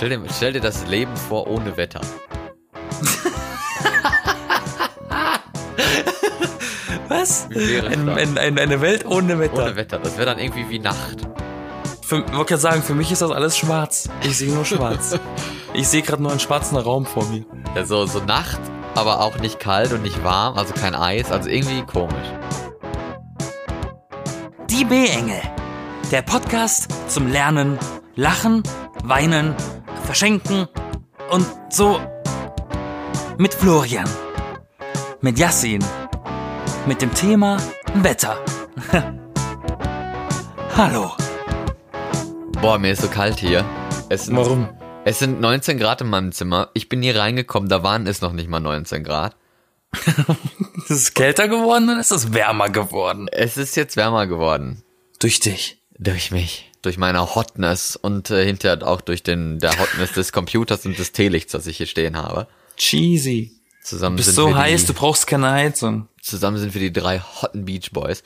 [0.00, 2.00] Stell dir, stell dir das Leben vor ohne Wetter.
[7.08, 7.48] Was?
[7.50, 9.62] Ein, ein, ein, eine Welt ohne Wetter.
[9.62, 9.98] Ohne Wetter.
[9.98, 11.28] Das wäre dann irgendwie wie Nacht.
[12.00, 14.08] Ich wollte gerade sagen, für mich ist das alles schwarz.
[14.22, 15.20] Ich sehe nur schwarz.
[15.74, 17.44] ich sehe gerade nur einen schwarzen Raum vor mir.
[17.76, 18.60] Ja, so, so Nacht,
[18.94, 22.32] aber auch nicht kalt und nicht warm, also kein Eis, also irgendwie komisch.
[24.70, 25.42] Die B-Engel.
[26.10, 27.78] Der Podcast zum Lernen,
[28.16, 28.62] Lachen,
[29.04, 29.54] Weinen,
[30.10, 30.66] Verschenken
[31.30, 32.00] und so
[33.38, 34.10] mit Florian.
[35.20, 35.84] Mit Yassin.
[36.84, 37.58] Mit dem Thema
[37.94, 38.36] Wetter.
[40.76, 41.12] Hallo.
[42.60, 43.64] Boah, mir ist so kalt hier.
[44.08, 44.68] Es sind, Warum?
[45.04, 46.70] Es sind 19 Grad in meinem Zimmer.
[46.74, 49.36] Ich bin hier reingekommen, da waren es noch nicht mal 19 Grad.
[50.88, 53.28] Ist es kälter geworden oder ist es wärmer geworden?
[53.30, 54.82] Es ist jetzt wärmer geworden.
[55.20, 55.80] Durch dich.
[56.00, 56.69] Durch mich.
[56.82, 61.12] Durch meine Hotness und äh, hinterher auch durch den der Hotness des Computers und des
[61.12, 62.46] Teelichts, das ich hier stehen habe.
[62.76, 63.52] Cheesy.
[63.82, 66.08] Zusammen Du bist sind so wir heiß, die, du brauchst keine Heizung.
[66.22, 68.22] Zusammen sind wir die drei Hotten Beach Boys.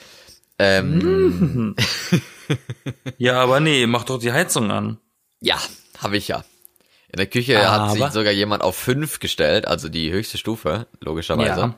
[0.59, 1.75] Ähm,
[3.19, 4.99] Ja, aber nee, mach doch die Heizung an.
[5.41, 5.59] Ja,
[5.99, 6.45] habe ich ja.
[7.09, 10.87] In der Küche hat sich Aber- sogar jemand auf fünf gestellt, also die höchste Stufe,
[11.01, 11.61] logischerweise.
[11.61, 11.75] Ja.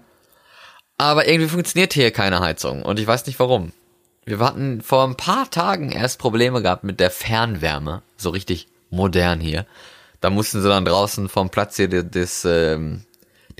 [0.98, 3.72] Aber irgendwie funktioniert hier keine Heizung und ich weiß nicht warum.
[4.26, 9.38] Wir hatten vor ein paar Tagen erst Probleme gehabt mit der Fernwärme, so richtig modern
[9.38, 9.66] hier.
[10.20, 13.04] Da mussten sie dann draußen vom Platz hier des, des, ähm,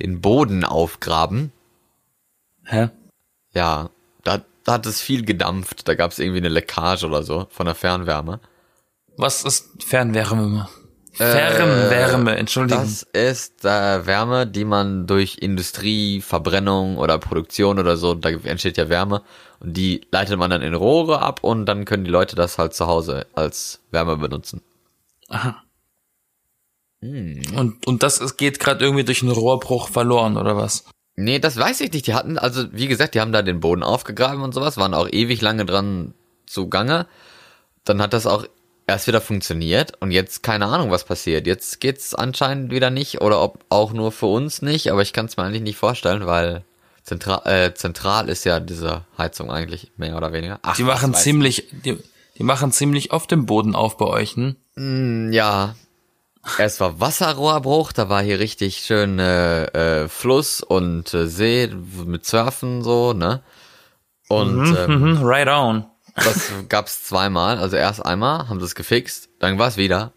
[0.01, 1.53] den Boden aufgraben.
[2.65, 2.91] Hä?
[3.55, 3.91] Ja,
[4.25, 7.67] da, da hat es viel gedampft, da gab es irgendwie eine Leckage oder so von
[7.67, 8.41] der Fernwärme.
[9.17, 10.69] Was ist Fernwärme?
[11.17, 12.83] Fernwärme, Entschuldigung.
[12.83, 18.77] Das ist äh, Wärme, die man durch Industrie, Verbrennung oder Produktion oder so, da entsteht
[18.77, 19.23] ja Wärme
[19.61, 22.75] und die leitet man dann in Rohre ab und dann können die Leute das halt
[22.75, 24.61] zu Hause als Wärme benutzen.
[25.29, 25.63] Aha.
[27.01, 30.85] Und, und das ist, geht gerade irgendwie durch einen Rohrbruch verloren, oder was?
[31.15, 32.07] Nee, das weiß ich nicht.
[32.07, 35.09] Die hatten, also wie gesagt, die haben da den Boden aufgegraben und sowas, waren auch
[35.11, 36.15] ewig lange dran
[36.47, 37.07] zugange.
[37.85, 38.45] Dann hat das auch
[38.87, 41.47] erst wieder funktioniert und jetzt keine Ahnung, was passiert.
[41.47, 45.27] Jetzt geht's anscheinend wieder nicht oder ob auch nur für uns nicht, aber ich kann
[45.27, 46.65] es mir eigentlich nicht vorstellen, weil
[47.03, 50.59] zentral, äh, zentral ist ja diese Heizung eigentlich mehr oder weniger.
[50.63, 51.99] Ach, Die machen ziemlich, die,
[52.39, 54.57] die machen ziemlich oft den Boden auf bei euch, hm?
[54.77, 55.35] ich.
[55.35, 55.75] Ja.
[56.59, 59.65] Erst war Wasserrohrbruch, da war hier richtig schön äh,
[60.05, 61.69] äh, Fluss und äh, See
[62.05, 63.43] mit Surfen so, ne?
[64.29, 65.87] Und ähm, Mhm, right on.
[66.17, 67.59] Das gab's zweimal.
[67.59, 70.13] Also erst einmal haben sie es gefixt, dann war es wieder.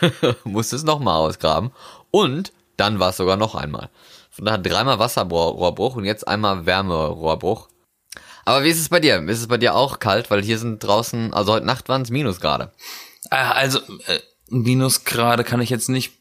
[0.44, 1.72] Musste es nochmal ausgraben.
[2.10, 3.90] Und dann war es sogar noch einmal.
[4.30, 7.68] Von daher dreimal Wasserrohrbruch und jetzt einmal Wärmerohrbruch.
[8.44, 9.22] Aber wie ist es bei dir?
[9.28, 10.30] Ist es bei dir auch kalt?
[10.30, 12.72] Weil hier sind draußen, also heute Nacht waren es Minusgrade.
[13.30, 16.12] Ah, Also, äh, Minusgrade kann ich jetzt nicht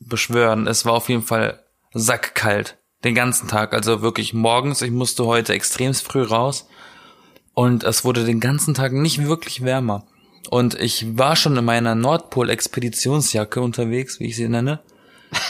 [0.00, 0.66] beschwören.
[0.66, 1.60] Es war auf jeden Fall
[1.94, 2.76] sackkalt.
[3.04, 3.72] Den ganzen Tag.
[3.74, 4.82] Also wirklich morgens.
[4.82, 6.66] Ich musste heute extremst früh raus.
[7.54, 10.06] Und es wurde den ganzen Tag nicht wirklich wärmer.
[10.50, 14.80] Und ich war schon in meiner Nordpol-Expeditionsjacke unterwegs, wie ich sie nenne.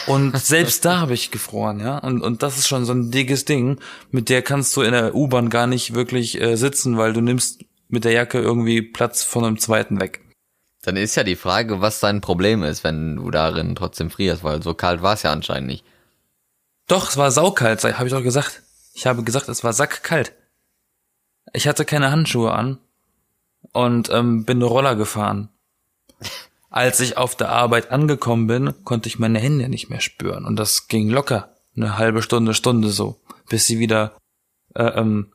[0.07, 1.99] Und selbst da habe ich gefroren, ja.
[1.99, 3.79] Und, und das ist schon so ein dickes Ding,
[4.11, 7.65] mit der kannst du in der U-Bahn gar nicht wirklich äh, sitzen, weil du nimmst
[7.89, 10.21] mit der Jacke irgendwie Platz von einem zweiten weg.
[10.83, 14.63] Dann ist ja die Frage, was dein Problem ist, wenn du darin trotzdem frierst, weil
[14.63, 15.85] so kalt war es ja anscheinend nicht.
[16.89, 18.63] Doch, es war saukalt, habe ich doch gesagt.
[18.95, 20.33] Ich habe gesagt, es war sackkalt.
[21.53, 22.79] Ich hatte keine Handschuhe an
[23.73, 25.49] und ähm, bin Roller gefahren.
[26.71, 30.57] Als ich auf der Arbeit angekommen bin, konnte ich meine Hände nicht mehr spüren und
[30.57, 34.17] das ging locker eine halbe Stunde, Stunde so, bis sie wieder
[34.75, 35.33] äh, ähm,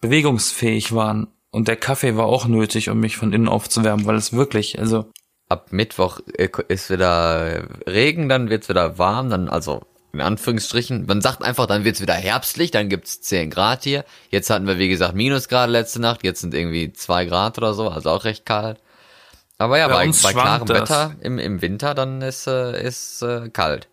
[0.00, 1.28] bewegungsfähig waren.
[1.50, 5.10] Und der Kaffee war auch nötig, um mich von innen aufzuwärmen, weil es wirklich, also
[5.52, 11.20] Ab Mittwoch äh, ist wieder Regen, dann wird's wieder warm, dann also in Anführungsstrichen, man
[11.20, 14.04] sagt einfach, dann wird's wieder herbstlich, dann gibt's 10 Grad hier.
[14.30, 17.88] Jetzt hatten wir, wie gesagt, Minusgrade letzte Nacht, jetzt sind irgendwie 2 Grad oder so,
[17.88, 18.78] also auch recht kalt.
[19.58, 20.82] Aber ja, Bei bei, uns bei klarem das.
[20.82, 23.88] Wetter im, im Winter, dann ist, äh, ist äh, kalt.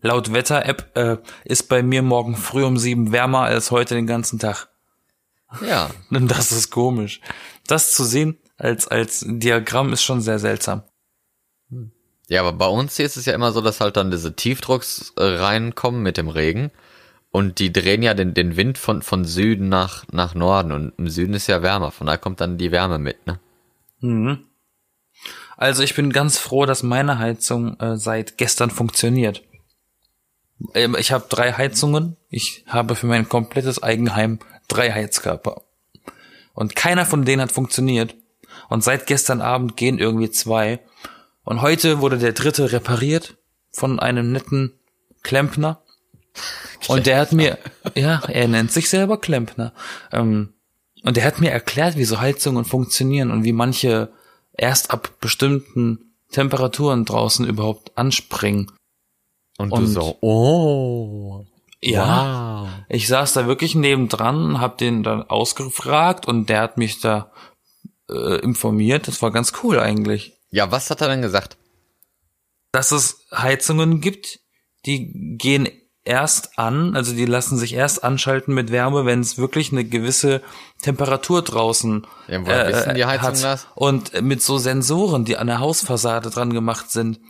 [0.00, 4.38] laut Wetter-App äh, ist bei mir morgen früh um sieben wärmer als heute den ganzen
[4.38, 4.68] Tag.
[5.66, 7.20] Ja, Und das ist komisch.
[7.66, 10.82] Das zu sehen als, als Diagramm ist schon sehr seltsam.
[12.28, 15.12] Ja, aber bei uns hier ist es ja immer so, dass halt dann diese Tiefdrucks
[15.16, 16.70] äh, reinkommen mit dem Regen.
[17.30, 20.72] Und die drehen ja den, den Wind von, von Süden nach, nach Norden.
[20.72, 21.90] Und im Süden ist ja wärmer.
[21.90, 23.38] Von da kommt dann die Wärme mit, ne?
[24.00, 24.46] Mhm.
[25.56, 29.42] Also ich bin ganz froh, dass meine Heizung äh, seit gestern funktioniert.
[30.74, 32.16] Ähm, Ich habe drei Heizungen.
[32.28, 34.38] Ich habe für mein komplettes Eigenheim
[34.68, 35.62] drei Heizkörper.
[36.54, 38.16] Und keiner von denen hat funktioniert.
[38.68, 40.80] Und seit gestern Abend gehen irgendwie zwei.
[41.46, 43.36] Und heute wurde der dritte repariert
[43.72, 44.72] von einem netten
[45.22, 45.80] Klempner.
[46.88, 47.56] Und der hat mir,
[47.94, 49.72] ja, er nennt sich selber Klempner.
[50.12, 50.52] Ähm,
[51.02, 54.10] und der hat mir erklärt, wie so Heizungen funktionieren und wie manche
[54.52, 58.72] erst ab bestimmten Temperaturen draußen überhaupt anspringen.
[59.56, 61.44] Und, du Und- so, oh.
[61.80, 62.68] Ja, Wow.
[62.88, 67.30] ich saß da wirklich nebendran, hab den dann ausgefragt und der hat mich da
[68.10, 69.06] äh, informiert.
[69.08, 70.35] Das war ganz cool eigentlich.
[70.50, 71.56] Ja, was hat er denn gesagt?
[72.72, 74.40] Dass es Heizungen gibt,
[74.84, 75.68] die gehen
[76.06, 80.40] erst an, also die lassen sich erst anschalten mit Wärme, wenn es wirklich eine gewisse
[80.80, 83.66] Temperatur draußen Ja, woher wissen die Heizungen das?
[83.74, 87.20] Und äh, mit so Sensoren, die an der Hausfassade dran gemacht sind.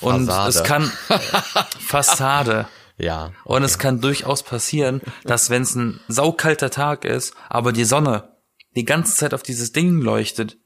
[0.00, 0.48] Und Fassade.
[0.50, 0.92] es kann
[1.80, 2.68] Fassade.
[2.98, 3.32] Ja.
[3.44, 8.36] Und es kann durchaus passieren, dass wenn es ein saukalter Tag ist, aber die Sonne
[8.76, 10.58] die ganze Zeit auf dieses Ding leuchtet,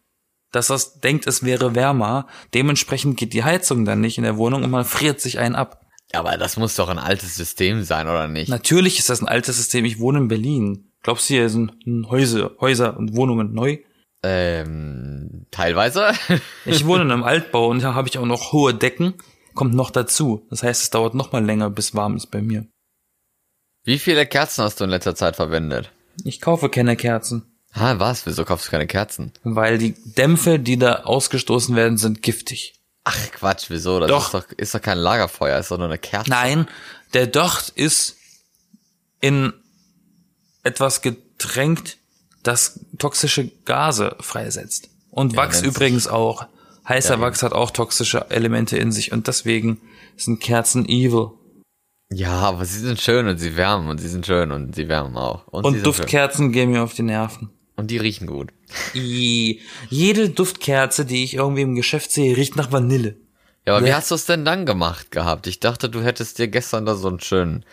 [0.52, 2.26] dass das denkt, es wäre wärmer.
[2.54, 5.81] Dementsprechend geht die Heizung dann nicht in der Wohnung und man friert sich einen ab.
[6.12, 8.50] Aber das muss doch ein altes System sein, oder nicht?
[8.50, 9.84] Natürlich ist das ein altes System.
[9.84, 10.93] Ich wohne in Berlin.
[11.02, 11.72] Glaubst du, hier sind
[12.08, 13.78] Häuser, Häuser und Wohnungen neu?
[14.22, 16.12] Ähm, teilweise.
[16.64, 19.14] Ich wohne in einem Altbau und da habe ich auch noch hohe Decken.
[19.54, 20.46] Kommt noch dazu.
[20.50, 22.66] Das heißt, es dauert noch mal länger, bis warm ist bei mir.
[23.84, 25.93] Wie viele Kerzen hast du in letzter Zeit verwendet?
[26.25, 27.51] Ich kaufe keine Kerzen.
[27.74, 28.26] Ha, was?
[28.26, 29.32] Wieso kaufst du keine Kerzen?
[29.44, 32.74] Weil die Dämpfe, die da ausgestoßen werden, sind giftig.
[33.04, 33.98] Ach Quatsch, wieso?
[33.98, 34.26] Das Doch.
[34.26, 36.30] ist doch, ist doch kein Lagerfeuer, ist doch nur eine Kerze.
[36.30, 36.69] Nein,
[37.14, 38.16] der Docht ist
[39.20, 39.52] in
[40.62, 41.96] etwas getränkt,
[42.42, 44.88] das toxische Gase freisetzt.
[45.10, 46.46] Und Wachs nennt's- übrigens auch.
[46.88, 49.80] Heißer Ja, Wachs hat auch toxische Elemente in sich und deswegen
[50.16, 51.30] sind Kerzen evil.
[52.12, 55.16] Ja, aber sie sind schön und sie wärmen und sie sind schön und sie wärmen
[55.16, 55.46] auch.
[55.48, 55.84] Und, Und sind schön.
[55.84, 57.50] Duftkerzen gehen mir auf die Nerven.
[57.76, 58.50] Und die riechen gut.
[58.94, 63.16] I, jede Duftkerze, die ich irgendwie im Geschäft sehe, riecht nach Vanille.
[63.66, 63.96] Ja, aber wie Ja.
[63.96, 65.46] hast du es denn dann gemacht gehabt?
[65.46, 67.64] Ich dachte, du hättest dir gestern da so einen schönen,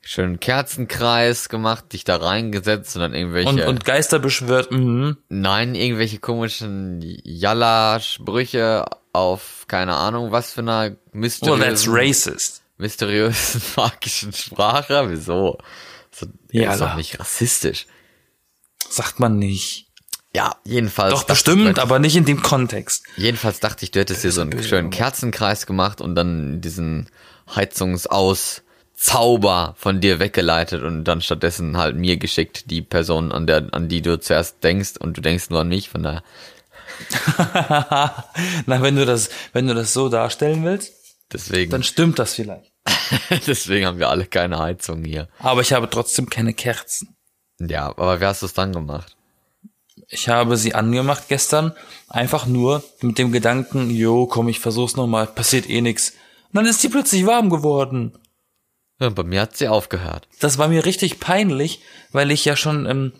[0.00, 5.16] schönen Kerzenkreis gemacht, dich da reingesetzt und dann irgendwelche, Und, und Geister beschwört, mhm.
[5.28, 12.62] nein, irgendwelche komischen Jalla-Sprüche auf keine Ahnung, was für einer mysteriösen, that's racist.
[12.76, 15.06] mysteriösen magischen Sprache.
[15.10, 15.58] Wieso?
[16.10, 16.72] So, Jalla.
[16.74, 17.86] ist doch nicht rassistisch.
[18.90, 19.86] Sagt man nicht.
[20.34, 21.14] Ja, jedenfalls.
[21.14, 23.04] Doch bestimmt, ich, aber nicht in dem Kontext.
[23.16, 24.90] Jedenfalls dachte ich, du hättest dir so einen schönen.
[24.90, 27.08] Kerzenkreis gemacht und dann diesen
[27.54, 33.88] Heizungsauszauber von dir weggeleitet und dann stattdessen halt mir geschickt, die Person, an der, an
[33.88, 36.22] die du zuerst denkst und du denkst nur an mich, von daher.
[38.66, 40.92] Na, wenn du das, wenn du das so darstellen willst,
[41.32, 42.72] Deswegen, dann stimmt das vielleicht.
[43.46, 45.28] deswegen haben wir alle keine Heizung hier.
[45.38, 47.16] Aber ich habe trotzdem keine Kerzen.
[47.60, 49.16] Ja, aber wie hast du es dann gemacht?
[50.08, 51.74] Ich habe sie angemacht gestern,
[52.08, 56.12] einfach nur mit dem Gedanken, jo, komm, ich versuch's nochmal, passiert eh nix.
[56.48, 58.16] Und dann ist die plötzlich warm geworden.
[59.00, 60.28] Ja, bei mir hat sie aufgehört.
[60.40, 63.12] Das war mir richtig peinlich, weil ich ja schon ähm,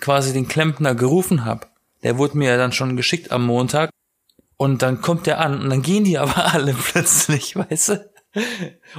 [0.00, 1.66] quasi den Klempner gerufen habe.
[2.02, 3.90] Der wurde mir ja dann schon geschickt am Montag.
[4.56, 8.10] Und dann kommt der an und dann gehen die aber alle plötzlich, weißt du?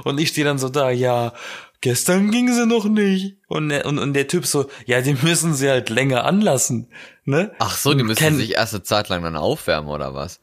[0.04, 1.32] Und ich stehe dann so da, ja,
[1.80, 3.36] gestern ging sie noch nicht.
[3.48, 6.88] Und der, und, und der Typ so, ja, die müssen sie halt länger anlassen,
[7.24, 7.52] ne?
[7.58, 10.40] Ach so, die müssen Ken- sich erst eine Zeit lang dann aufwärmen oder was?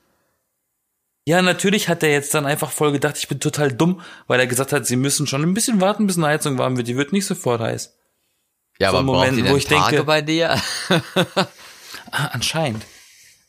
[1.26, 4.48] Ja, natürlich hat er jetzt dann einfach voll gedacht, ich bin total dumm, weil er
[4.48, 6.88] gesagt hat, sie müssen schon ein bisschen warten, bis eine Heizung warm wird.
[6.90, 7.96] Die wird nicht sofort heiß.
[8.80, 10.58] Ja, So aber braucht Moment, die wo ich Tage denke- bei dir?
[12.12, 12.84] Ah, anscheinend.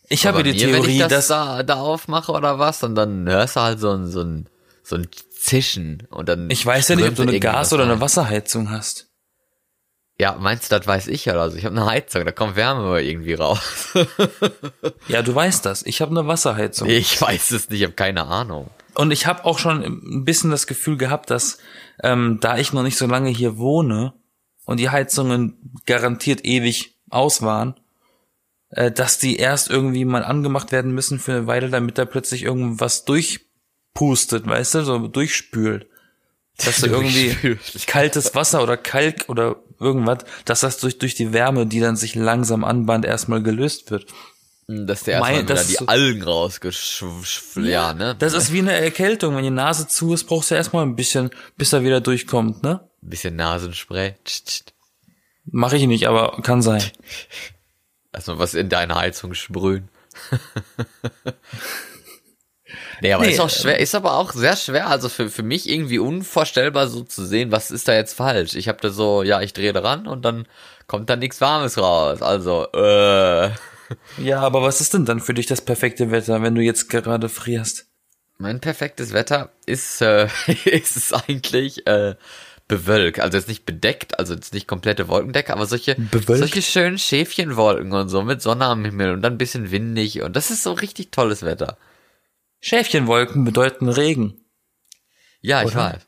[0.08, 2.82] Ich Aber habe die mir, wenn Theorie, ich das dass da, da aufmache oder was,
[2.82, 4.46] und dann hörst du halt so ein, so ein,
[4.84, 6.50] so ein Zischen und dann.
[6.50, 8.00] ich weiß ja nicht, ob du eine Gas- oder eine.
[8.00, 9.08] Wasserheizung hast.
[10.20, 11.34] Ja, meinst du, das weiß ich ja.
[11.34, 13.88] Also ich habe eine Heizung, da kommt Wärme irgendwie raus.
[15.08, 15.84] Ja, du weißt das.
[15.84, 16.88] Ich habe eine Wasserheizung.
[16.88, 18.70] Ich weiß es nicht, ich habe keine Ahnung.
[18.94, 21.58] Und ich habe auch schon ein bisschen das Gefühl gehabt, dass
[22.02, 24.14] ähm, da ich noch nicht so lange hier wohne
[24.64, 27.74] und die Heizungen garantiert ewig aus waren,
[28.70, 32.44] äh, dass die erst irgendwie mal angemacht werden müssen für eine Weile, damit da plötzlich
[32.44, 33.04] irgendwas
[33.94, 35.86] durchpustet, weißt du, so durchspült.
[36.64, 41.66] Dass du irgendwie kaltes Wasser oder Kalk oder irgendwas, dass das durch, durch die Wärme,
[41.66, 44.06] die dann sich langsam anbahnt, erstmal gelöst wird.
[44.68, 48.14] Dass der erstmal Mein- wieder die ist Algen rausgeschwft, ja, ne?
[48.18, 49.36] Das ist wie eine Erkältung.
[49.36, 52.88] Wenn die Nase zu ist, brauchst du erstmal ein bisschen, bis er wieder durchkommt, ne?
[53.02, 54.14] Ein bisschen Nasenspray.
[54.24, 54.62] Tsch, tsch.
[55.46, 56.82] Mache ich nicht, aber kann sein.
[58.12, 59.88] Erstmal was in deine Heizung sprühen.
[63.00, 65.68] nee, aber Nee, ist auch schwer, ist aber auch sehr schwer, also für, für mich
[65.68, 68.54] irgendwie unvorstellbar so zu sehen, was ist da jetzt falsch.
[68.54, 70.46] Ich habe da so, ja, ich drehe dran und dann
[70.86, 72.22] kommt da nichts Warmes raus.
[72.22, 73.50] Also, äh,
[74.18, 77.28] Ja, aber was ist denn dann für dich das perfekte Wetter, wenn du jetzt gerade
[77.28, 77.86] frierst?
[78.38, 80.28] Mein perfektes Wetter ist, äh,
[80.64, 82.16] ist es eigentlich äh,
[82.68, 83.20] bewölkt.
[83.20, 86.38] Also jetzt nicht bedeckt, also jetzt nicht komplette Wolkendecke, aber solche, Bewölkt?
[86.38, 90.34] solche schönen Schäfchenwolken und so mit Sonne am Himmel und dann ein bisschen windig und
[90.34, 91.76] das ist so richtig tolles Wetter.
[92.64, 94.40] Schäfchenwolken bedeuten Regen.
[95.42, 95.76] Ja, ich Oder?
[95.92, 96.02] weiß.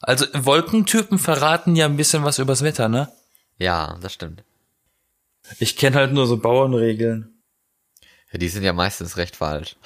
[0.00, 3.12] Also Wolkentypen verraten ja ein bisschen was übers Wetter, ne?
[3.58, 4.44] Ja, das stimmt.
[5.58, 7.42] Ich kenne halt nur so Bauernregeln.
[8.32, 9.76] Ja, die sind ja meistens recht falsch.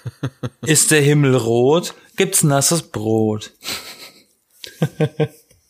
[0.60, 3.50] Ist der Himmel rot, gibt's nasses Brot.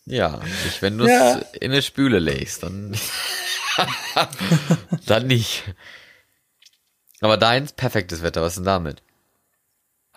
[0.05, 1.35] Ja, nicht, wenn du es Ja.
[1.59, 2.95] in eine Spüle legst, dann,
[5.07, 5.63] dann nicht.
[7.21, 9.01] Aber deins perfektes Wetter, was ist denn damit?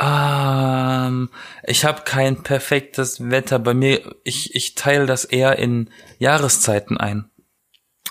[0.01, 1.29] Ähm,
[1.65, 3.59] ich habe kein perfektes Wetter.
[3.59, 7.31] Bei mir, ich, ich teile das eher in Jahreszeiten ein.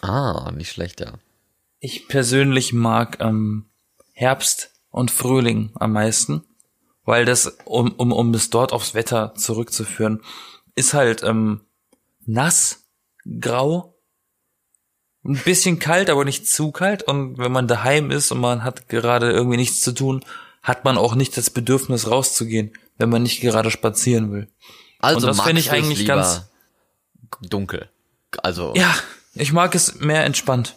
[0.02, 1.14] Ah, nicht schlecht, ja.
[1.80, 3.66] Ich persönlich mag ähm,
[4.14, 6.44] Herbst und Frühling am meisten,
[7.06, 10.22] weil das, um, um, um es dort aufs Wetter zurückzuführen,
[10.76, 11.62] ist halt ähm,
[12.26, 12.86] nass,
[13.40, 13.96] grau,
[15.24, 17.04] ein bisschen kalt, aber nicht zu kalt.
[17.04, 20.24] Und wenn man daheim ist und man hat gerade irgendwie nichts zu tun,
[20.64, 24.48] hat man auch nicht das Bedürfnis rauszugehen, wenn man nicht gerade spazieren will.
[25.00, 26.50] Also Und das finde ich eigentlich lieber ganz-
[27.42, 27.90] dunkel.
[28.44, 28.94] Also Ja,
[29.34, 30.76] ich mag es mehr entspannt.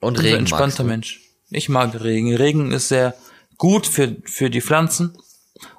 [0.00, 0.84] und Ich bin ein Regen entspannter.
[0.84, 1.20] Mensch.
[1.50, 2.34] Ich mag Regen.
[2.36, 3.14] Regen ist sehr
[3.56, 5.16] gut für, für die Pflanzen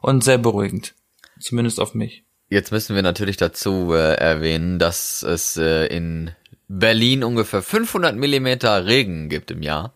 [0.01, 0.93] und sehr beruhigend.
[1.39, 2.23] Zumindest auf mich.
[2.49, 6.31] Jetzt müssen wir natürlich dazu äh, erwähnen, dass es äh, in
[6.67, 9.93] Berlin ungefähr 500 Millimeter Regen gibt im Jahr.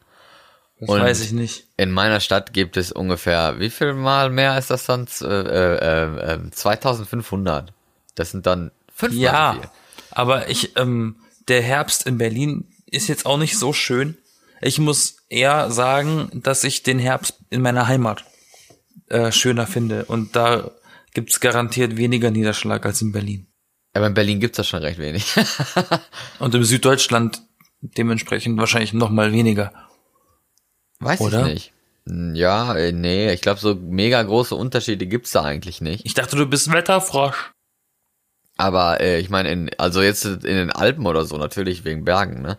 [0.86, 1.66] Das Und- weiß ich nicht.
[1.78, 5.08] In meiner Stadt gibt es ungefähr, wie viel mal mehr ist das dann?
[5.22, 7.74] Äh, äh, äh, 2500.
[8.16, 9.70] Das sind dann so Ja, viel.
[10.12, 11.16] aber ich, ähm,
[11.48, 14.18] der Herbst in Berlin ist jetzt auch nicht so schön.
[14.62, 18.24] Ich muss eher sagen, dass ich den Herbst in meiner Heimat
[19.10, 20.06] äh, schöner finde.
[20.06, 20.72] Und da
[21.13, 23.48] gibt's garantiert weniger Niederschlag als in Berlin.
[23.94, 25.25] Aber in Berlin gibt's das schon recht wenig.
[26.40, 27.42] Und im Süddeutschland
[27.82, 29.74] dementsprechend wahrscheinlich noch mal weniger.
[31.00, 31.48] Weiß Oder?
[31.48, 31.74] ich nicht.
[32.08, 36.06] Hm, Ja, äh, nee, ich glaube, so mega große Unterschiede gibt's da eigentlich nicht.
[36.06, 37.52] Ich dachte, du bist Wetterfrosch.
[38.58, 42.42] Aber äh, ich meine, in, also jetzt in den Alpen oder so, natürlich wegen Bergen,
[42.42, 42.58] ne?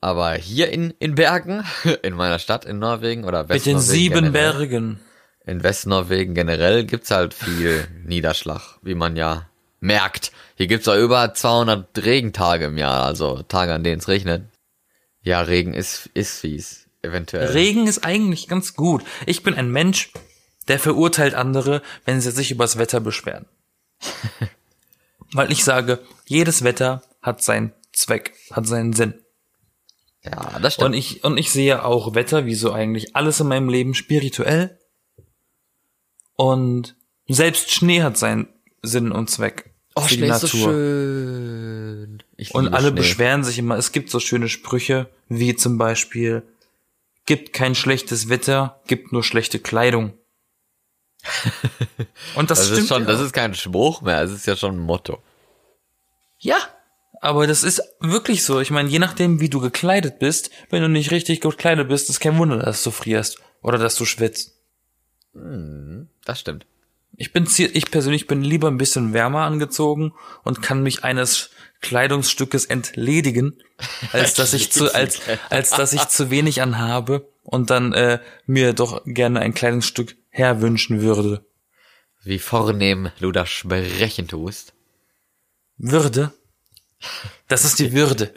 [0.00, 1.64] Aber hier in, in Bergen,
[2.02, 5.00] in meiner Stadt in Norwegen oder Mit den Westnorwegen sieben generell, Bergen.
[5.44, 9.48] In Westnorwegen generell gibt's halt viel Niederschlag, wie man ja
[9.80, 10.32] merkt.
[10.56, 14.44] Hier gibt's auch über 200 Regentage im Jahr, also Tage, an denen es regnet.
[15.22, 17.48] Ja, Regen ist, ist fies, eventuell.
[17.48, 19.04] Regen ist eigentlich ganz gut.
[19.26, 20.12] Ich bin ein Mensch,
[20.68, 23.46] der verurteilt andere, wenn sie sich übers Wetter beschweren.
[25.32, 29.14] Weil ich sage, jedes Wetter hat seinen Zweck, hat seinen Sinn.
[30.22, 30.86] ja, das stimmt.
[30.88, 34.78] Und ich, und ich sehe auch Wetter, wie so eigentlich alles in meinem Leben spirituell.
[36.36, 36.96] Und
[37.28, 38.48] selbst Schnee hat seinen
[38.82, 42.22] Sinn und Zweck oh, Schnee ist so schön.
[42.52, 42.96] Und alle Schnee.
[42.96, 46.42] beschweren sich immer, es gibt so schöne Sprüche, wie zum Beispiel,
[47.26, 50.14] gibt kein schlechtes Wetter, gibt nur schlechte Kleidung.
[52.34, 53.08] Und das, Das stimmt ist schon, ja.
[53.08, 55.22] das ist kein Spruch mehr, es ist ja schon ein Motto.
[56.38, 56.56] ja,
[57.20, 58.58] aber das ist wirklich so.
[58.58, 62.18] Ich meine, je nachdem, wie du gekleidet bist, wenn du nicht richtig gekleidet bist, ist
[62.18, 64.56] kein Wunder, dass du frierst oder dass du schwitzt.
[65.32, 66.66] Das stimmt.
[67.16, 71.50] Ich bin, ich persönlich bin lieber ein bisschen wärmer angezogen und kann mich eines
[71.82, 73.62] Kleidungsstückes entledigen,
[74.12, 75.20] als dass ich zu, als,
[75.50, 81.02] als dass ich zu wenig anhabe und dann äh, mir doch gerne ein Kleidungsstück herwünschen
[81.02, 81.44] würde.
[82.24, 84.72] Wie vornehm du das sprechen tust.
[85.76, 86.32] Würde?
[87.48, 88.32] Das ist die Würde.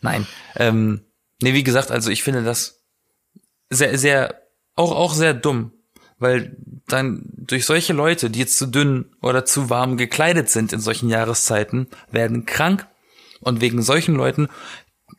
[0.00, 0.26] Nein.
[0.54, 1.02] Ähm,
[1.42, 2.84] nee, wie gesagt, also ich finde das
[3.68, 4.42] sehr, sehr,
[4.76, 5.72] auch, auch sehr dumm.
[6.18, 6.56] Weil
[6.88, 11.08] dann durch solche Leute, die jetzt zu dünn oder zu warm gekleidet sind in solchen
[11.08, 12.86] Jahreszeiten, werden krank.
[13.40, 14.48] Und wegen solchen Leuten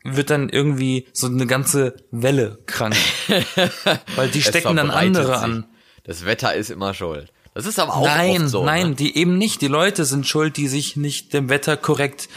[0.04, 2.96] wird dann irgendwie so eine ganze Welle krank.
[4.16, 5.36] Weil die stecken dann andere sich.
[5.36, 5.66] an.
[6.04, 7.32] Das Wetter ist immer schuld.
[7.54, 8.64] Das ist aber auch Nein, oft so.
[8.64, 8.94] nein, Ne?
[8.94, 9.60] die eben nicht.
[9.60, 12.28] Die Leute sind schuld, die sich nicht dem Wetter korrekt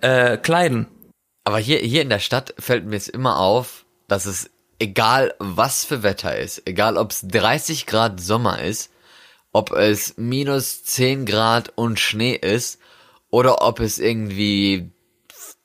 [0.00, 0.86] äh, kleiden.
[1.44, 4.50] Aber hier, hier in der Stadt fällt mir es immer auf, dass es
[4.82, 8.90] egal was für Wetter ist, egal ob es 30 Grad Sommer ist,
[9.52, 12.80] ob es minus 10 Grad und Schnee ist,
[13.30, 14.90] oder ob es irgendwie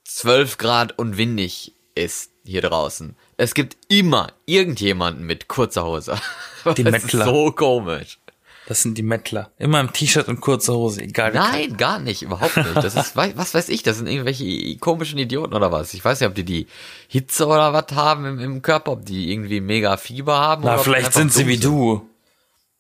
[0.06, 3.16] 12 Grad und windig ist hier draußen.
[3.38, 6.16] Es gibt immer irgendjemanden mit kurzer Hose.
[6.64, 7.00] Das Mettler.
[7.22, 8.20] ist so komisch.
[8.68, 9.50] Das sind die Mettler.
[9.58, 11.32] Immer im T-Shirt und kurzer Hose, egal.
[11.32, 12.76] Nein, gar nicht, überhaupt nicht.
[12.76, 15.94] Das ist, was weiß ich, das sind irgendwelche komischen Idioten oder was.
[15.94, 16.68] Ich weiß nicht, ob die die
[17.08, 20.64] Hitze oder was haben im, im Körper, ob die irgendwie mega Fieber haben.
[20.66, 22.10] Na, oder vielleicht sind sie wie du.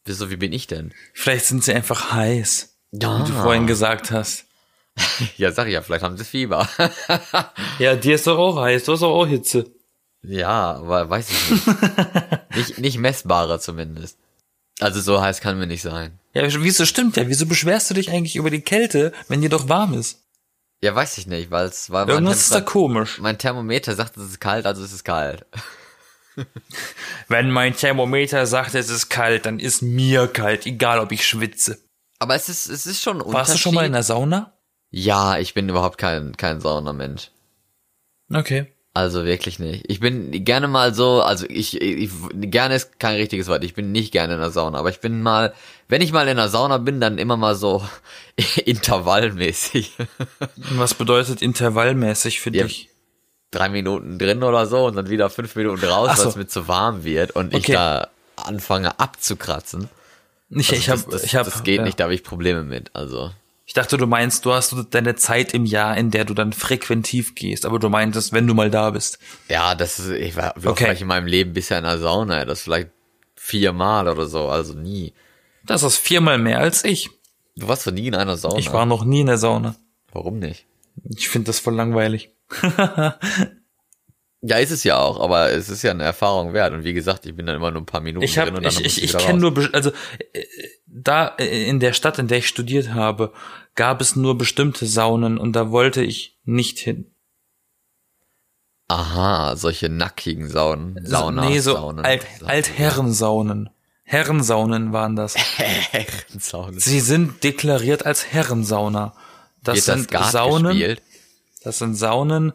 [0.03, 0.93] Wieso, wie bin ich denn?
[1.13, 3.19] Vielleicht sind sie einfach heiß, Ja.
[3.25, 4.43] wie du vorhin gesagt hast.
[5.37, 6.67] Ja, sag ich ja, vielleicht haben sie Fieber.
[7.79, 9.71] Ja, dir ist doch auch heiß, du hast doch auch Hitze.
[10.23, 11.67] ja, aber weiß ich nicht.
[12.55, 12.77] nicht.
[12.79, 14.17] Nicht messbare zumindest.
[14.79, 16.19] Also so heiß kann mir nicht sein.
[16.33, 17.27] Ja, wieso stimmt ja?
[17.27, 20.23] Wieso beschwerst du dich eigentlich über die Kälte, wenn dir doch warm ist?
[20.81, 23.17] Ja, weiß ich nicht, weil es mein, Irgendwas ist da komisch.
[23.19, 25.45] mein Thermometer sagt, es ist kalt, also es ist kalt.
[27.27, 31.79] Wenn mein Thermometer sagt, es ist kalt, dann ist mir kalt, egal ob ich schwitze.
[32.19, 34.53] Aber es ist, es ist schon ein Warst du schon mal in der Sauna?
[34.91, 37.31] Ja, ich bin überhaupt kein, kein Saunamensch.
[38.31, 38.71] Okay.
[38.97, 39.83] Also wirklich nicht.
[39.87, 43.63] Ich bin gerne mal so, also ich, ich gerne ist kein richtiges Wort.
[43.63, 45.53] Ich bin nicht gerne in der Sauna, aber ich bin mal,
[45.87, 47.83] wenn ich mal in der Sauna bin, dann immer mal so
[48.65, 49.93] intervallmäßig.
[50.71, 52.63] Was bedeutet intervallmäßig für Ja.
[52.63, 52.89] dich?
[53.51, 56.23] Drei Minuten drin oder so und dann wieder fünf Minuten raus, so.
[56.23, 57.73] weil es mir zu warm wird und ich Okay.
[57.73, 59.89] da anfange abzukratzen.
[60.49, 61.83] Ich, Also ich habe, ich habe, das geht ja.
[61.83, 62.89] nicht, da habe ich Probleme mit.
[62.93, 63.31] Also
[63.69, 67.35] Ich dachte, du meinst, du hast deine Zeit im Jahr, in der du dann frequentiv
[67.35, 69.19] gehst, aber du meintest, wenn du mal da bist.
[69.49, 70.85] ja, das ist, ich war, Okay.
[70.85, 72.89] vielleicht in meinem Leben bisher in der Sauna, das vielleicht
[73.35, 75.13] viermal oder so, also nie.
[75.65, 77.09] Das ist viermal mehr als ich.
[77.57, 78.57] Du warst doch nie in einer Sauna.
[78.57, 79.75] Ich war noch nie in der Sauna.
[80.13, 80.65] Warum nicht?
[81.17, 82.29] Ich finde das voll langweilig.
[84.41, 86.71] Ja, ist es ja auch, aber es ist ja eine Erfahrung wert.
[86.71, 88.63] Und wie gesagt, ich bin dann immer nur ein paar Minuten Ich drin habe, und
[88.63, 89.89] dann ich, muss ich, ich wieder kenne nur, also
[90.31, 90.45] äh,
[91.03, 93.33] da äh, in der Stadt, in der ich studiert habe,
[93.75, 97.11] gab es nur bestimmte Saunen und da wollte ich nicht hin.
[98.87, 100.97] Aha, solche nackigen Saunen.
[101.03, 102.05] Sauna, nee, so Saunen.
[102.05, 103.69] Alt, Altherrensaunen.
[104.03, 105.35] Herrensaunen waren das.
[105.57, 106.79] Herrensaunen.
[106.79, 109.13] Sie sind deklariert als Herrensauna.
[109.61, 110.77] Das das sind Skat Saunen.
[110.77, 111.01] gespielt?
[111.63, 112.53] Das sind Saunen,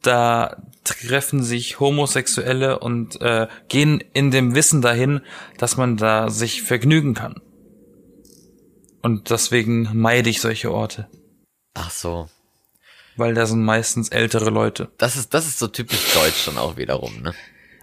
[0.00, 5.20] da treffen sich Homosexuelle und äh, gehen in dem Wissen dahin,
[5.58, 7.42] dass man da sich vergnügen kann.
[9.02, 11.08] Und deswegen meide ich solche Orte,
[11.74, 12.28] Ach so.
[13.16, 14.90] weil da sind meistens ältere Leute.
[14.98, 17.34] Das ist, das ist so typisch deutsch dann auch wiederum, ne?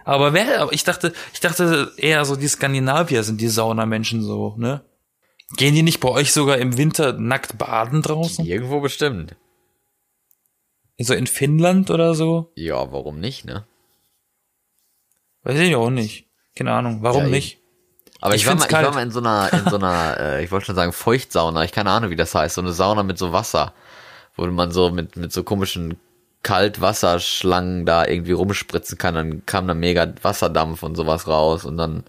[0.04, 4.54] Aber wer, aber ich dachte, ich dachte eher so die Skandinavier sind die Saunamenschen so,
[4.56, 4.84] ne?
[5.56, 8.44] Gehen die nicht bei euch sogar im Winter nackt baden draußen?
[8.44, 9.36] Irgendwo bestimmt.
[10.98, 12.52] So in Finnland oder so?
[12.56, 13.66] Ja, warum nicht, ne?
[15.42, 16.26] Weiß ich auch nicht.
[16.54, 16.98] Keine Ahnung.
[17.02, 17.58] Warum Ja, nicht?
[18.20, 20.44] Aber ich, Ich war mal, ich war mal in so einer, in so einer, äh,
[20.44, 21.64] ich wollte schon sagen Feuchtsauna.
[21.64, 22.54] Ich keine Ahnung, wie das heißt.
[22.54, 23.72] So eine Sauna mit so Wasser,
[24.36, 25.98] wo man so mit mit so komischen
[26.42, 29.14] Kaltwasserschlangen da irgendwie rumspritzen kann.
[29.14, 32.04] Dann kam da mega Wasserdampf und sowas raus und dann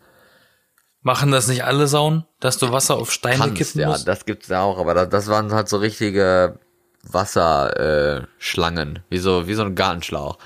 [1.07, 4.05] Machen das nicht alle Saunen, dass du Wasser auf Steine kannst, kippen ja, musst?
[4.09, 4.77] das gibt's ja auch.
[4.77, 6.59] Aber das, das waren halt so richtige
[7.03, 10.37] Wasserschlangen, äh, wie so wie so ein Gartenschlauch.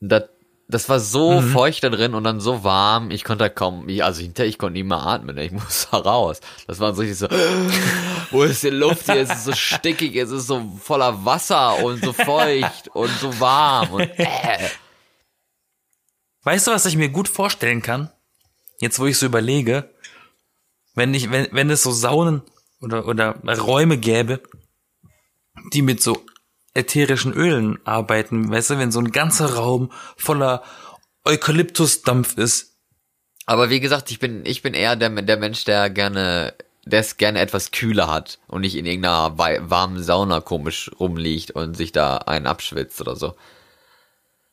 [0.00, 0.24] Das,
[0.68, 1.52] das war so Mhm.
[1.52, 4.58] feucht da drin und dann so warm, ich konnte da kaum, ich, also hinterher, ich
[4.58, 6.40] konnte nicht mehr atmen, ich musste da raus.
[6.66, 7.28] Das war so richtig so,
[8.30, 9.20] wo ist die Luft hier?
[9.20, 13.90] Es ist so stickig, es ist so voller Wasser und so feucht und so warm
[13.92, 14.68] und äh.
[16.42, 18.10] Weißt du, was ich mir gut vorstellen kann?
[18.80, 19.90] Jetzt, wo ich so überlege,
[20.94, 22.42] wenn ich, wenn, wenn es so Saunen
[22.80, 24.40] oder, oder Räume gäbe,
[25.72, 26.22] die mit so
[26.74, 30.62] ätherischen Ölen arbeiten, weißt du, wenn so ein ganzer Raum voller
[31.24, 32.74] Eukalyptusdampf ist.
[33.46, 37.16] Aber wie gesagt, ich bin, ich bin eher der, der Mensch, der gerne, der es
[37.16, 42.18] gerne etwas kühler hat und nicht in irgendeiner warmen Sauna komisch rumliegt und sich da
[42.18, 43.34] einen abschwitzt oder so.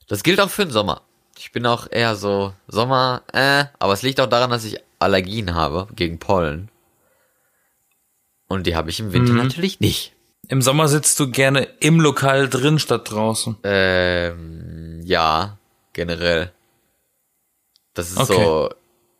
[0.07, 1.01] Das gilt auch für den Sommer.
[1.39, 5.55] Ich bin auch eher so Sommer, äh, aber es liegt auch daran, dass ich Allergien
[5.55, 6.69] habe gegen Pollen.
[8.47, 10.13] Und die habe ich im Winter natürlich nicht.
[10.47, 13.57] Im Sommer sitzt du gerne im Lokal drin statt draußen.
[13.63, 15.57] Ähm, ja,
[15.93, 16.51] generell.
[17.93, 18.33] Das ist Okay.
[18.43, 18.69] so,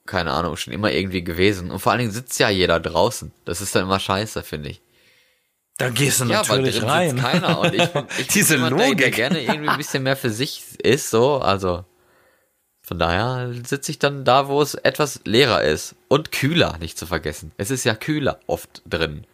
[0.05, 1.71] keine Ahnung, schon immer irgendwie gewesen.
[1.71, 3.31] Und vor allen Dingen sitzt ja jeder draußen.
[3.45, 4.81] Das ist dann immer scheiße, finde ich.
[5.77, 7.09] Da gehst du Ja, weil natürlich drin rein.
[7.11, 7.59] sitzt keiner.
[7.59, 9.15] Und ich, ich Diese bin jemand, der, der Logik.
[9.15, 11.85] gerne irgendwie ein bisschen mehr für sich ist, so, also.
[12.83, 15.95] Von daher sitze ich dann da, wo es etwas leerer ist.
[16.09, 17.51] Und kühler, nicht zu vergessen.
[17.57, 19.25] Es ist ja kühler oft drin.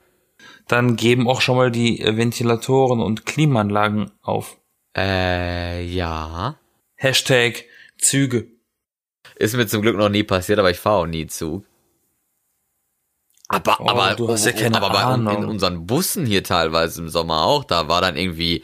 [0.68, 4.58] Dann geben auch schon mal die äh, Ventilatoren und Klimaanlagen auf.
[4.96, 6.58] Äh, ja.
[6.96, 7.66] Hashtag
[7.98, 8.48] Züge.
[9.36, 11.64] Ist mir zum Glück noch nie passiert, aber ich fahre auch nie Zug.
[13.50, 15.44] Aber, Oh, aber, du hast ja keine aber bei, Ahnung.
[15.44, 18.64] in unseren Bussen hier teilweise im Sommer auch, da war dann irgendwie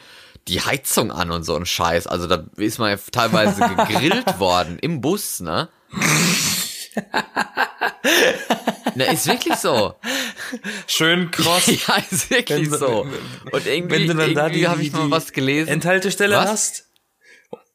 [0.49, 2.05] die Heizung an und so ein Scheiß.
[2.07, 5.69] Also da ist man ja teilweise gegrillt worden im Bus, ne?
[8.95, 9.95] ne, ist wirklich so.
[10.87, 11.67] Schön cross.
[11.87, 13.07] ja, ist wirklich Wenn- so.
[13.51, 15.69] Und irgendwie, wenn du dann da irgendwie habe ich mal was gelesen.
[15.69, 16.49] Enthaltestelle Was?
[16.49, 16.89] hast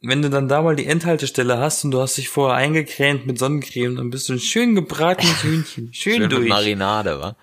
[0.01, 3.39] wenn du dann da mal die Endhaltestelle hast und du hast dich vorher eingecremt mit
[3.39, 5.89] Sonnencreme, dann bist du ein schön gebratenes Hühnchen.
[5.93, 6.43] Schön, Schön durch.
[6.43, 7.37] mit Marinade, wa?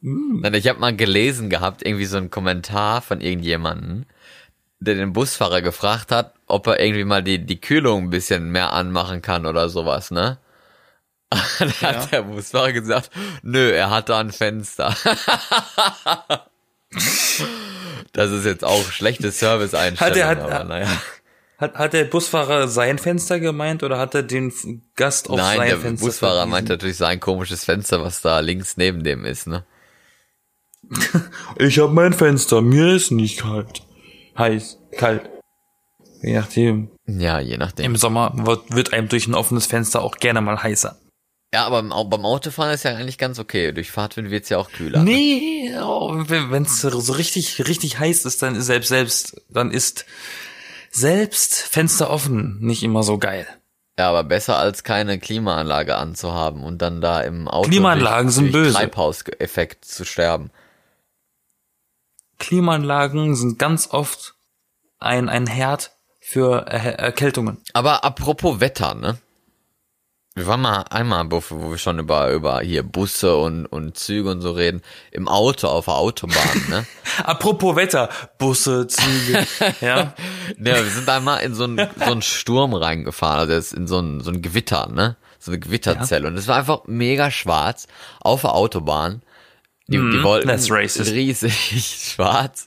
[0.00, 4.06] Nein, Ich habe mal gelesen gehabt, irgendwie so ein Kommentar von irgendjemanden,
[4.80, 8.72] der den Busfahrer gefragt hat, ob er irgendwie mal die, die Kühlung ein bisschen mehr
[8.72, 10.38] anmachen kann oder sowas, ne?
[11.30, 11.88] Dann Ja.
[11.94, 13.10] hat der Busfahrer gesagt,
[13.42, 14.94] nö, er hat da ein Fenster.
[18.12, 20.88] das ist jetzt auch schlechte Service-Einstellung, Hat er- hat- aber naja.
[21.58, 24.52] Hat, hat der Busfahrer sein Fenster gemeint oder hat er den
[24.94, 26.50] Gast auf Nein, sein der Fenster Busfahrer verwiesen?
[26.50, 29.64] meint natürlich sein komisches Fenster, was da links neben dem ist, ne?
[31.58, 33.82] Ich hab mein Fenster, mir ist nicht kalt.
[34.38, 35.28] Heiß, kalt.
[36.22, 36.90] Je nachdem.
[37.06, 37.86] Ja, je nachdem.
[37.86, 40.96] Im Sommer wird, wird einem durch ein offenes Fenster auch gerne mal heißer.
[41.52, 43.72] Ja, aber beim Autofahren ist ja eigentlich ganz okay.
[43.72, 45.02] Durch Fahrtwind wird's ja auch kühler.
[45.02, 50.04] Nee, oh, wenn es so richtig, richtig heiß ist, dann ist selbst, selbst, dann ist
[50.90, 53.46] selbst Fenster offen nicht immer so geil.
[53.98, 58.54] Ja, aber besser als keine Klimaanlage anzuhaben und dann da im Auto Klimaanlagen durch, sind
[58.54, 58.76] durch böse.
[58.76, 60.50] Treibhauseffekt zu sterben.
[62.38, 64.34] Klimaanlagen sind ganz oft
[64.98, 67.58] ein, ein Herd für Er Erkältungen.
[67.72, 69.18] Aber apropos Wetter, ne?
[70.38, 74.40] Wir waren mal einmal, wo wir schon über, über hier Busse und, und Züge und
[74.40, 76.86] so reden, im Auto auf der Autobahn, ne?
[77.24, 79.44] Apropos Wetter, Busse, Züge,
[79.80, 80.14] ja.
[80.56, 83.98] Ne, wir sind einmal in so einen, so einen Sturm reingefahren, also jetzt in so
[83.98, 85.16] ein, so ein Gewitter, ne?
[85.40, 86.28] So eine Gewitterzelle.
[86.28, 87.88] Und es war einfach mega schwarz
[88.20, 89.22] auf der Autobahn.
[89.88, 91.10] Die, die Wolken Mhm, racist.
[91.12, 92.66] riesig schwarz.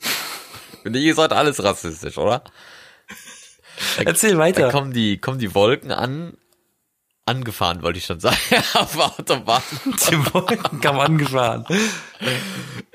[0.84, 2.44] Und ist heute alles rassistisch, oder?
[4.04, 4.72] Erzähl Da weiter.
[4.72, 6.34] kommen die, kommen die Wolken an,
[7.32, 8.38] angefahren, wollte ich schon sagen,
[8.76, 9.62] auf Autobahn.
[10.10, 11.66] Die Wolken kamen angefahren.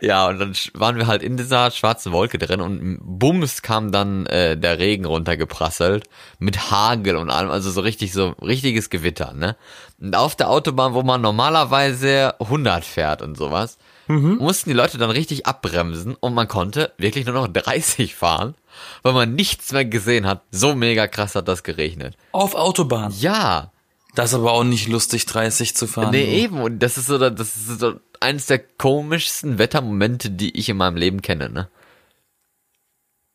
[0.01, 4.27] Ja, und dann waren wir halt in dieser schwarzen Wolke drin und bums kam dann
[4.27, 9.57] äh, der Regen runtergeprasselt mit Hagel und allem, also so richtig so richtiges Gewitter, ne?
[10.01, 15.11] Und auf der Autobahn, wo man normalerweise 100 fährt und sowas, mussten die Leute dann
[15.11, 18.55] richtig abbremsen und man konnte wirklich nur noch 30 fahren,
[19.03, 20.43] weil man nichts mehr gesehen hat.
[20.51, 22.17] So mega krass hat das geregnet.
[22.33, 23.13] Auf Autobahn.
[23.19, 23.73] Ja,
[24.17, 26.11] Das ist aber auch nicht lustig, 30 zu fahren.
[26.11, 26.33] Nee, du.
[26.33, 26.61] eben.
[26.63, 30.97] Und das ist so, das ist so eines der komischsten Wettermomente, die ich in meinem
[30.97, 31.69] Leben kenne, ne?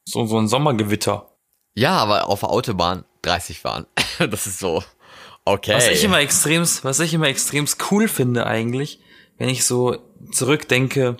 [0.06, 1.30] So, so ein Sommergewitter.
[1.76, 3.86] Ja, aber auf der Autobahn 30 fahren.
[4.18, 4.84] Das ist so,
[5.46, 5.76] okay.
[5.76, 9.00] Was ich immer extremst, was ich immer extremst cool finde eigentlich,
[9.38, 9.98] wenn ich so
[10.32, 11.18] zurückdenke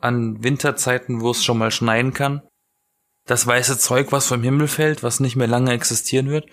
[0.00, 2.42] an Winterzeiten, wo es schon mal schneien kann.
[3.26, 6.46] Das weiße Zeug, was vom Himmel fällt, was nicht mehr lange existieren wird.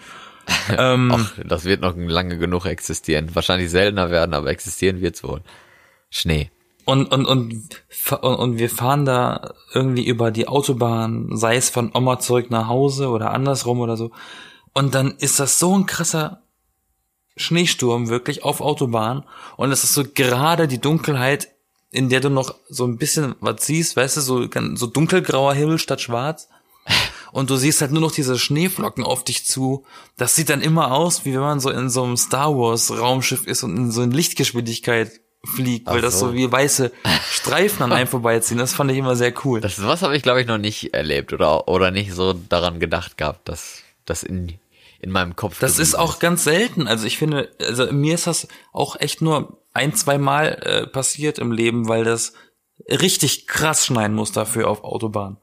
[0.78, 3.34] ähm, Ach, das wird noch lange genug existieren.
[3.36, 5.42] Wahrscheinlich seltener werden, aber existieren wird's wohl.
[6.10, 6.50] Schnee.
[6.86, 11.92] Und, und, und, und, und wir fahren da irgendwie über die Autobahn, sei es von
[11.94, 14.12] Oma zurück nach Hause oder andersrum oder so.
[14.74, 16.44] Und dann ist das so ein krasser
[17.36, 19.26] Schneesturm wirklich auf Autobahn.
[19.58, 21.50] Und es ist so gerade die Dunkelheit,
[21.92, 25.80] in der du noch so ein bisschen was siehst, weißt du, so, so dunkelgrauer Himmel
[25.80, 26.48] statt schwarz.
[27.38, 29.86] Und du siehst halt nur noch diese Schneeflocken auf dich zu.
[30.18, 33.46] Das sieht dann immer aus, wie wenn man so in so einem Star Wars Raumschiff
[33.46, 35.12] ist und in so in Lichtgeschwindigkeit
[35.46, 36.30] fliegt, weil Ach das so.
[36.30, 36.92] so wie weiße
[37.30, 38.58] Streifen an einem vorbeiziehen.
[38.58, 39.62] Das fand ich immer sehr cool.
[39.62, 43.20] Das was habe ich glaube ich noch nicht erlebt oder oder nicht so daran gedacht
[43.20, 44.56] gehabt, dass das in
[45.00, 45.60] in meinem Kopf.
[45.60, 46.88] Das ist auch ganz selten.
[46.88, 51.38] Also ich finde, also mir ist das auch echt nur ein, zwei Mal äh, passiert
[51.38, 52.34] im Leben, weil das
[52.90, 55.38] richtig krass schneien muss dafür auf Autobahn.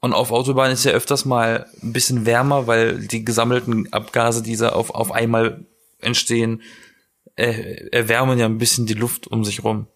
[0.00, 4.56] Und auf Autobahn ist ja öfters mal ein bisschen wärmer, weil die gesammelten Abgase, die
[4.56, 5.66] da auf, auf einmal
[6.00, 6.62] entstehen,
[7.34, 9.86] äh, erwärmen ja ein bisschen die Luft um sich rum,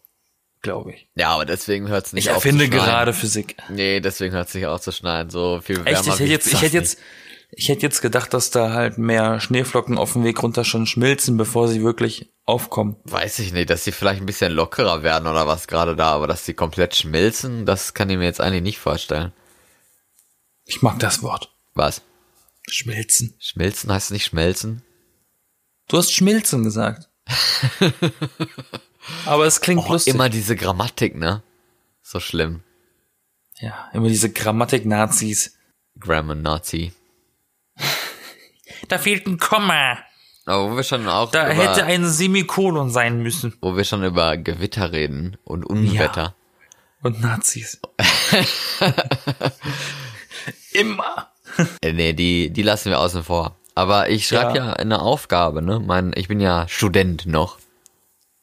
[0.60, 1.08] glaube ich.
[1.14, 2.84] Ja, aber deswegen hört's nicht Ich auf erfinde zu schneien.
[2.84, 3.56] gerade Physik.
[3.68, 5.30] Nee, deswegen hört's nicht auf zu schneien.
[5.30, 6.98] So viel wärmer Echt, ich hätte jetzt, ich hätte jetzt,
[7.52, 11.36] ich hätte jetzt gedacht, dass da halt mehr Schneeflocken auf dem Weg runter schon schmilzen,
[11.36, 12.96] bevor sie wirklich aufkommen.
[13.04, 16.26] Weiß ich nicht, dass die vielleicht ein bisschen lockerer werden oder was gerade da, aber
[16.26, 19.32] dass die komplett schmilzen, das kann ich mir jetzt eigentlich nicht vorstellen.
[20.64, 21.50] Ich mag das Wort.
[21.74, 22.02] Was?
[22.68, 23.34] Schmilzen.
[23.40, 24.82] Schmilzen heißt nicht schmelzen?
[25.88, 27.08] Du hast schmilzen gesagt.
[29.26, 30.14] Aber es klingt lustig.
[30.14, 31.42] Immer diese Grammatik, ne?
[32.02, 32.62] So schlimm.
[33.58, 35.56] ja, immer diese Grammatik-Nazis.
[35.98, 36.92] Grammar Nazi.
[38.88, 39.96] Da fehlt ein Komma.
[40.44, 43.56] Aber wo wir schon auch Da über, hätte ein Semikolon sein müssen.
[43.60, 46.34] wo wir schon über Gewitter reden und Unwetter.
[47.00, 47.80] Und Nazis.
[50.74, 51.30] immer.
[51.82, 53.56] Äh, nee, die, die lassen wir außen vor.
[53.74, 54.66] Aber ich schreibe ja.
[54.66, 54.72] Ja.
[54.74, 55.80] eine Aufgabe, ne?
[55.80, 57.58] Mein, ich bin ja Student noch.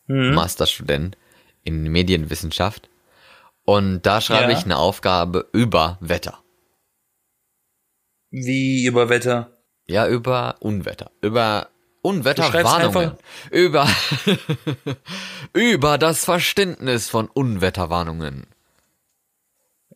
[0.07, 0.33] Mhm.
[0.33, 1.17] Masterstudent
[1.63, 2.89] in Medienwissenschaft.
[3.63, 4.57] Und da schreibe Ja.
[4.57, 6.39] ich eine Aufgabe über Wetter.
[8.31, 9.51] Wie über Wetter?
[9.87, 11.11] Ja, über Unwetter.
[11.21, 11.69] Über
[12.01, 13.17] Unwetterwarnungen.
[13.51, 13.87] Über,
[15.53, 18.47] über das Verständnis von Unwetterwarnungen.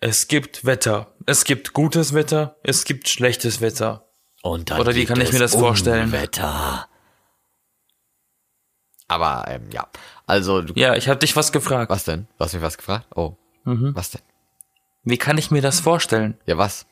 [0.05, 1.15] Es gibt Wetter.
[1.25, 2.57] Es gibt gutes Wetter.
[2.61, 4.09] Es gibt schlechtes Wetter.
[4.41, 6.07] Und dann Oder wie gibt kann ich mir das vorstellen?
[6.07, 6.89] Unwetter.
[9.07, 9.87] Aber, ähm, ja.
[10.25, 11.89] Also, du, Ja, ich habe dich was gefragt.
[11.89, 12.27] was denn?
[12.37, 13.07] Du hast mich was gefragt?
[13.15, 13.37] Oh.
[13.63, 13.95] Mhm.
[13.95, 14.21] Was denn?
[15.05, 16.37] Wie kann ich mir das vorstellen?
[16.45, 16.85] Ja, was?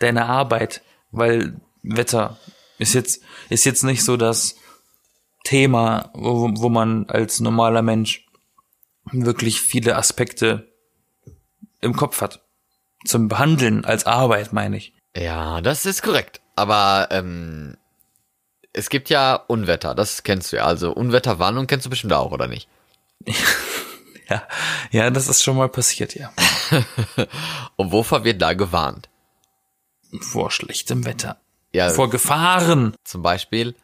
[0.00, 2.38] Deine Arbeit, weil Wetter
[2.78, 4.56] ist jetzt ist jetzt nicht so das
[5.44, 8.26] Thema, wo, wo man als normaler Mensch
[9.12, 10.69] wirklich viele Aspekte
[11.80, 12.40] im Kopf hat.
[13.04, 14.92] Zum Behandeln als Arbeit, meine ich.
[15.16, 16.40] Ja, das ist korrekt.
[16.56, 17.76] Aber ähm,
[18.72, 20.64] es gibt ja Unwetter, das kennst du ja.
[20.64, 22.68] Also Unwetterwarnung kennst du bestimmt auch, oder nicht?
[24.28, 24.44] Ja,
[24.92, 26.32] ja, das ist schon mal passiert, ja.
[27.74, 29.08] Und wovor wird da gewarnt?
[30.20, 31.40] Vor schlechtem Wetter.
[31.72, 32.94] Ja, Vor Gefahren.
[33.02, 33.74] zum Beispiel,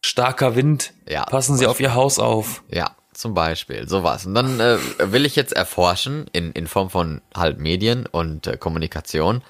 [0.00, 0.92] Starker Wind.
[1.08, 2.62] Ja, Passen Sie auf Ihr Haus auf.
[2.68, 4.26] ja, zum Beispiel, sowas.
[4.26, 8.56] Und dann äh, will ich jetzt erforschen, in, in Form von halt Medien und äh,
[8.56, 9.42] Kommunikation,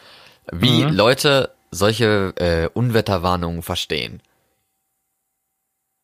[0.52, 0.92] wie Mhm.
[0.92, 4.20] Leute solche äh, Unwetterwarnungen verstehen.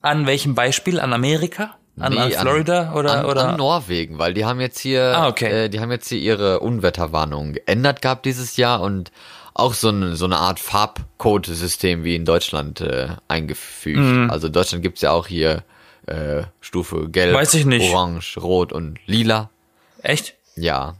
[0.02, 1.00] An welchem Beispiel?
[1.00, 1.76] An Amerika?
[1.98, 3.48] An, Nee, an Florida oder an, oder?
[3.48, 5.64] an Norwegen, weil die haben jetzt hier, Ah, okay.
[5.64, 9.10] äh, die haben jetzt hier ihre Unwetterwarnungen geändert gehabt dieses Jahr und
[9.54, 13.98] auch so eine, so eine Art Farbcode-System wie in Deutschland äh, eingefügt.
[13.98, 14.30] Mhm.
[14.30, 15.62] Also in Deutschland gibt's ja auch hier
[16.06, 17.92] äh, Stufe Gelb, Weiß ich nicht.
[17.92, 19.50] Orange, Rot und Lila.
[20.02, 20.34] Echt?
[20.54, 20.96] Ja.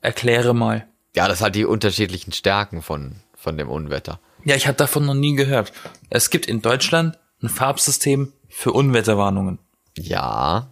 [0.00, 0.86] Erkläre mal.
[1.14, 4.20] Ja, das hat die unterschiedlichen Stärken von, von dem Unwetter.
[4.44, 5.72] Ja, ich habe davon noch nie gehört.
[6.10, 9.58] Es gibt in Deutschland ein Farbsystem für Unwetterwarnungen.
[9.98, 10.68] Ja,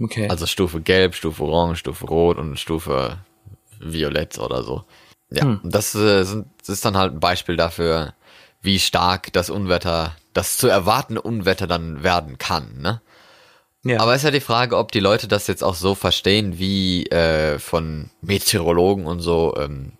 [0.00, 0.28] Okay.
[0.28, 3.18] also Stufe Gelb, Stufe Orange, Stufe Rot und Stufe
[3.78, 4.84] Violett oder so.
[5.30, 5.60] Ja, Hm.
[5.64, 8.14] das, äh, sind, das ist dann halt ein Beispiel dafür,
[8.60, 13.00] wie stark das Unwetter, das zu erwartende Unwetter dann werden kann, ne?
[13.84, 14.00] ja.
[14.00, 17.58] Aber ist ja die Frage, ob die Leute das jetzt auch so verstehen, wie äh,
[17.58, 19.92] von Meteorologen und so ähm,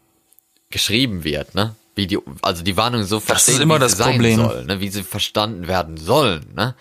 [0.71, 1.75] geschrieben wird, ne?
[1.95, 4.37] Wie die, also die Warnung so verstehen, ist immer wie das sie sein Problem.
[4.37, 4.81] soll, ne?
[4.81, 6.75] Wie sie verstanden werden sollen, ne?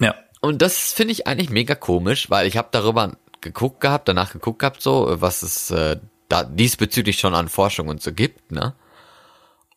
[0.00, 0.14] ja.
[0.40, 4.60] Und das finde ich eigentlich mega komisch, weil ich habe darüber geguckt gehabt, danach geguckt
[4.60, 5.96] gehabt, so, was es äh,
[6.28, 8.74] da diesbezüglich schon an Forschung und so gibt, ne?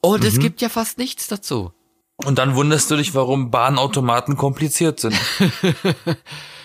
[0.02, 0.28] Und Mhm.
[0.28, 1.74] es gibt ja fast nichts dazu.
[2.26, 5.16] Und dann wunderst du dich, warum Bahnautomaten kompliziert sind.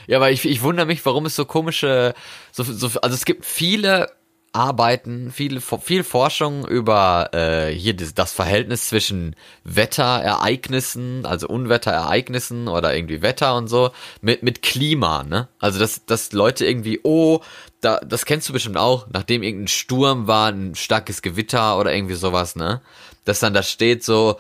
[0.07, 2.14] Ja, aber ich, ich wundere mich, warum es so komische,
[2.53, 4.09] so, so, also es gibt viele
[4.53, 12.95] Arbeiten, viele, viel Forschung über äh, hier das, das Verhältnis zwischen Wetterereignissen, also Unwetterereignissen oder
[12.95, 13.90] irgendwie Wetter und so,
[14.23, 15.49] mit, mit Klima, ne?
[15.59, 17.40] Also dass, dass Leute irgendwie, oh,
[17.83, 22.14] da, das kennst du bestimmt auch, nachdem irgendein Sturm war, ein starkes Gewitter oder irgendwie
[22.14, 22.81] sowas, ne?
[23.27, 24.38] Dass dann da steht so,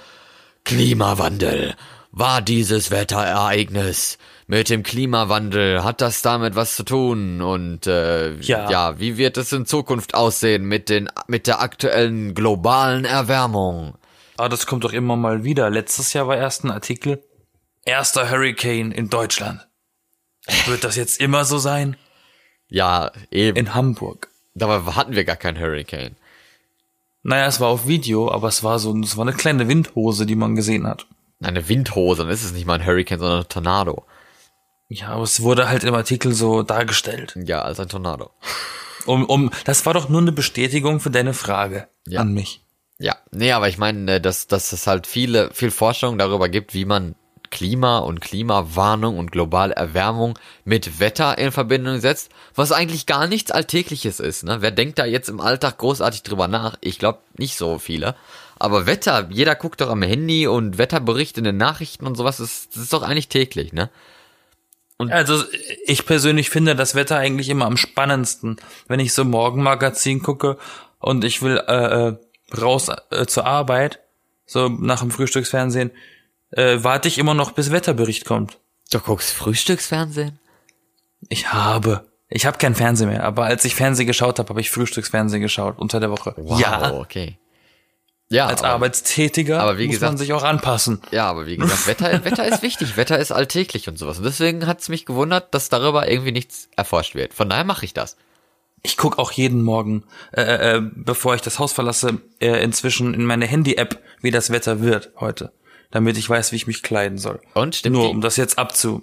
[0.66, 1.74] Klimawandel.
[2.10, 7.40] War dieses Wetterereignis mit dem Klimawandel, hat das damit was zu tun?
[7.40, 8.70] Und äh, Ja.
[8.70, 13.94] ja, wie wird es in Zukunft aussehen mit, den, mit der aktuellen globalen Erwärmung?
[14.36, 15.70] Aber das kommt doch immer mal wieder.
[15.70, 17.22] Letztes Jahr war erst ein Artikel.
[17.84, 19.66] Erster Hurricane in Deutschland.
[20.66, 21.96] Wird das jetzt immer so sein?
[22.68, 23.56] Ja, eben.
[23.56, 24.28] In Hamburg.
[24.54, 26.16] Dabei hatten wir gar keinen Hurricane.
[27.28, 30.36] Naja, es war auf Video, aber es war so, es war eine kleine Windhose, die
[30.36, 31.06] man gesehen hat.
[31.42, 34.04] Eine Windhose, dann ist es nicht mal ein Hurricane, sondern ein Tornado.
[34.88, 37.36] Ja, aber es wurde halt im Artikel so dargestellt.
[37.44, 38.30] Ja, als ein Tornado.
[39.06, 42.20] Um, um, das war doch nur eine Bestätigung für deine Frage Ja.
[42.20, 42.60] an mich.
[42.98, 46.74] Ja, nee, aber ich meine, äh, dass, dass es halt viele, viel Forschung darüber gibt,
[46.74, 47.16] wie man
[47.56, 53.50] Klima und Klimawarnung und globale Erwärmung mit Wetter in Verbindung setzt, was eigentlich gar nichts
[53.50, 54.44] Alltägliches ist.
[54.44, 54.58] Ne?
[54.60, 56.76] Wer denkt da jetzt im Alltag großartig drüber nach?
[56.82, 58.14] Ich glaube nicht so viele.
[58.58, 62.68] Aber Wetter, jeder guckt doch am Handy und Wetterbericht in den Nachrichten und sowas, das,
[62.68, 63.88] das ist doch eigentlich täglich, ne?
[64.98, 65.42] Also
[65.86, 70.58] ich persönlich finde das Wetter eigentlich immer am spannendsten, wenn ich so Morgenmagazin gucke
[71.00, 72.16] und ich will äh, äh,
[72.58, 74.00] raus äh, zur Arbeit,
[74.44, 75.90] so nach dem Frühstücksfernsehen,
[76.50, 78.58] äh, warte ich immer noch, bis Wetterbericht kommt.
[78.90, 80.38] Du guckst Frühstücksfernsehen?
[81.28, 82.06] Ich habe.
[82.28, 85.78] Ich habe kein Fernsehen mehr, aber als ich Fernsehen geschaut habe, habe ich Frühstücksfernsehen geschaut
[85.78, 86.34] unter der Woche.
[86.36, 87.38] Wow, Ja, okay.
[88.28, 91.00] Ja, als aber- Arbeitstätiger aber wie muss gesagt- man sich auch anpassen.
[91.12, 94.18] Ja, aber wie gesagt, Wetter, Wetter ist wichtig, Wetter ist alltäglich und sowas.
[94.18, 97.32] Und deswegen hat's mich gewundert, dass darüber irgendwie nichts erforscht wird.
[97.34, 98.16] Von daher mache ich das.
[98.82, 103.24] Ich guck auch jeden Morgen, äh, äh, bevor ich das Haus verlasse, äh, inzwischen in
[103.24, 105.52] meine Handy-App, wie das Wetter wird heute,
[105.96, 107.40] damit ich weiß, wie ich mich kleiden soll.
[107.54, 108.10] Und stimmt Nur die?
[108.10, 109.02] um das jetzt abzu.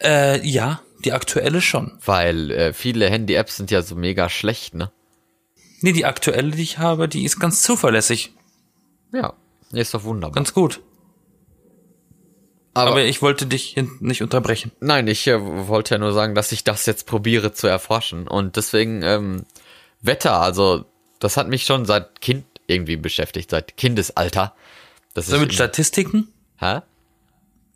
[0.00, 1.98] Äh, ja, die aktuelle schon.
[2.04, 4.92] Weil äh, viele Handy-Apps sind ja so mega schlecht, ne?
[5.80, 8.32] Nee, die aktuelle, die ich habe, die ist ganz zuverlässig.
[9.12, 9.34] Ja,
[9.72, 10.34] ist doch wunderbar.
[10.36, 10.80] Ganz gut.
[12.74, 14.70] Aber, Aber ich wollte dich nicht unterbrechen.
[14.78, 18.28] nein, ich äh, wollte ja nur sagen, dass ich das jetzt probiere zu erforschen.
[18.28, 19.44] Und deswegen, ähm,
[20.00, 20.84] Wetter, also
[21.18, 24.54] das hat mich schon seit Kind irgendwie beschäftigt, seit Kindesalter.
[25.14, 26.28] Das So mit ist, Statistiken?
[26.58, 26.80] hä?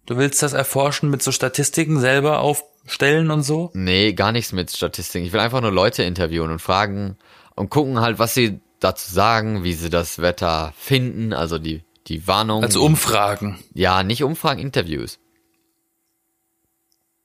[0.07, 3.71] Du willst das erforschen mit so Statistiken selber aufstellen und so?
[3.75, 5.25] Nee, gar nichts mit Statistiken.
[5.27, 7.17] Ich will einfach nur Leute interviewen und fragen
[7.55, 12.27] und gucken halt, was sie dazu sagen, wie sie das Wetter finden, also die, die
[12.27, 12.65] Warnung.
[12.65, 13.59] Also Umfragen.
[13.75, 15.19] Ja, nicht Umfragen, Interviews.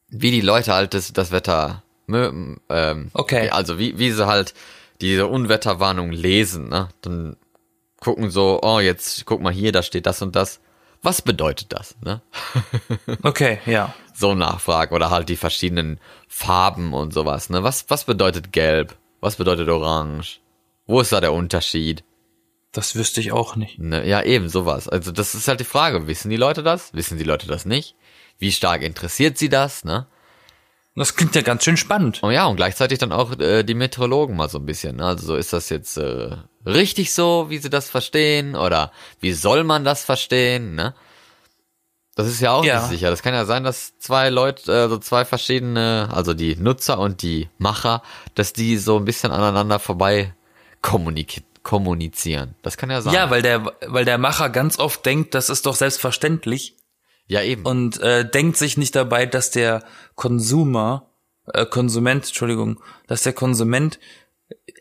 [0.10, 2.60] Wie die Leute halt das, das Wetter, ähm,
[3.14, 3.50] Okay.
[3.50, 4.54] also wie, wie sie halt
[5.02, 6.90] diese Unwetterwarnung lesen, ne?
[7.02, 7.36] Dann
[8.00, 10.60] gucken so, oh, jetzt guck mal hier, da steht das und das.
[11.02, 12.22] Was bedeutet das, ne?
[13.24, 13.94] Okay, ja.
[14.14, 17.64] So nachfragen oder halt die verschiedenen Farben und sowas, ne?
[17.64, 18.98] Was, was bedeutet gelb?
[19.22, 20.40] Was bedeutet orange?
[20.86, 22.04] Wo ist da der Unterschied?
[22.72, 23.80] Das wüsste ich auch nicht.
[23.80, 24.88] Ne, ja, eben sowas.
[24.88, 26.08] Also das ist halt die Frage.
[26.08, 26.94] Wissen die Leute das?
[26.94, 27.96] Wissen die Leute das nicht?
[28.38, 29.84] Wie stark interessiert sie das?
[29.84, 30.06] Ne?
[30.98, 32.24] Das klingt ja ganz schön spannend.
[32.24, 34.96] Und ja, und gleichzeitig dann auch äh, die Meteorologen mal so ein bisschen.
[34.98, 35.06] Ne?
[35.06, 38.56] Also so ist das jetzt äh, richtig so, wie sie das verstehen?
[38.56, 40.74] Oder wie soll man das verstehen?
[40.74, 40.96] Ne?
[42.16, 42.80] Das ist ja auch Ja.
[42.80, 43.12] nicht sicher.
[43.12, 47.22] Das kann ja sein, dass zwei Leute, äh, so zwei verschiedene, also die Nutzer und
[47.22, 48.02] die Macher,
[48.34, 50.34] dass die so ein bisschen aneinander vorbei
[50.82, 52.56] kommunik kommunizieren.
[52.62, 53.14] Das kann ja sein.
[53.14, 56.77] Ja, weil der, weil der Macher ganz oft denkt, das ist doch selbstverständlich
[57.28, 57.66] ja eben.
[57.66, 59.84] und äh, denkt sich nicht dabei, dass der
[60.16, 61.10] Konsumer,
[61.54, 64.00] äh, Konsument, Entschuldigung, dass der Konsument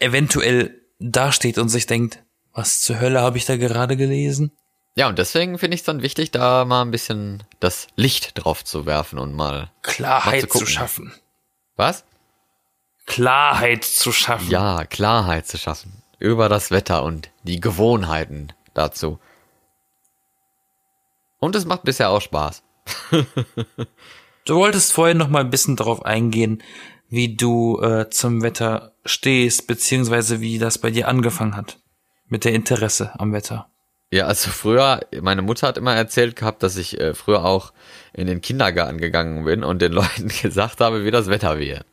[0.00, 4.52] eventuell dasteht und sich denkt, was zur Hölle habe ich da gerade gelesen?
[4.94, 8.64] Ja, und deswegen finde ich es dann wichtig, da mal ein bisschen das Licht drauf
[8.64, 9.52] zu werfen und mal.
[9.52, 10.66] Mal Klarheit zu zu, gucken.
[10.66, 11.12] schaffen.
[11.76, 12.04] Was?
[13.04, 14.50] Klarheit zu schaffen.
[14.50, 16.02] Ja, Klarheit zu schaffen.
[16.18, 19.18] Über das Wetter und die Gewohnheiten dazu.
[21.46, 22.64] Und es macht bisher auch Spaß.
[24.44, 26.60] Du wolltest vorhin noch mal ein bisschen darauf eingehen,
[27.08, 31.78] wie du äh, zum Wetter stehst, beziehungsweise wie das bei dir angefangen hat.
[32.26, 33.70] Mit der Interesse am Wetter.
[34.10, 37.72] Ja, also früher, meine Mutter hat immer erzählt gehabt, dass ich äh, früher auch
[38.12, 41.84] in den Kindergarten gegangen bin und den Leuten gesagt habe, wie das Wetter wäre.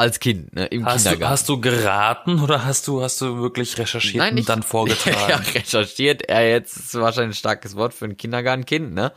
[0.00, 1.32] Als Kind, ne, im Hast du, Kindergarten.
[1.32, 4.48] hast du geraten oder hast du, hast du wirklich recherchiert Nein, und nicht.
[4.48, 5.18] dann vorgetragen?
[5.28, 6.22] ja, recherchiert.
[6.22, 9.12] Er jetzt ist wahrscheinlich ein starkes Wort für ein Kindergartenkind, ne?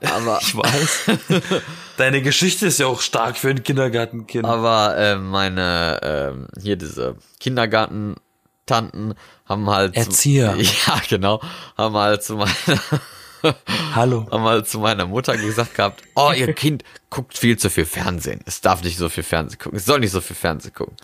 [0.00, 1.10] Aber Ich weiß.
[1.96, 4.44] Deine Geschichte ist ja auch stark für ein Kindergartenkind.
[4.44, 9.14] Aber äh, meine, ähm, hier diese Kindergartentanten
[9.46, 9.96] haben halt.
[9.96, 10.54] Erzieher.
[10.54, 11.40] Zu, ja, genau.
[11.76, 12.80] Haben halt zu meiner,
[13.94, 14.26] Hallo.
[14.30, 18.40] haben halt zu meiner Mutter gesagt gehabt, oh, ihr Kind guckt viel zu viel Fernsehen.
[18.46, 19.78] Es darf nicht so viel Fernsehen gucken.
[19.78, 20.96] Es soll nicht so viel Fernsehen gucken.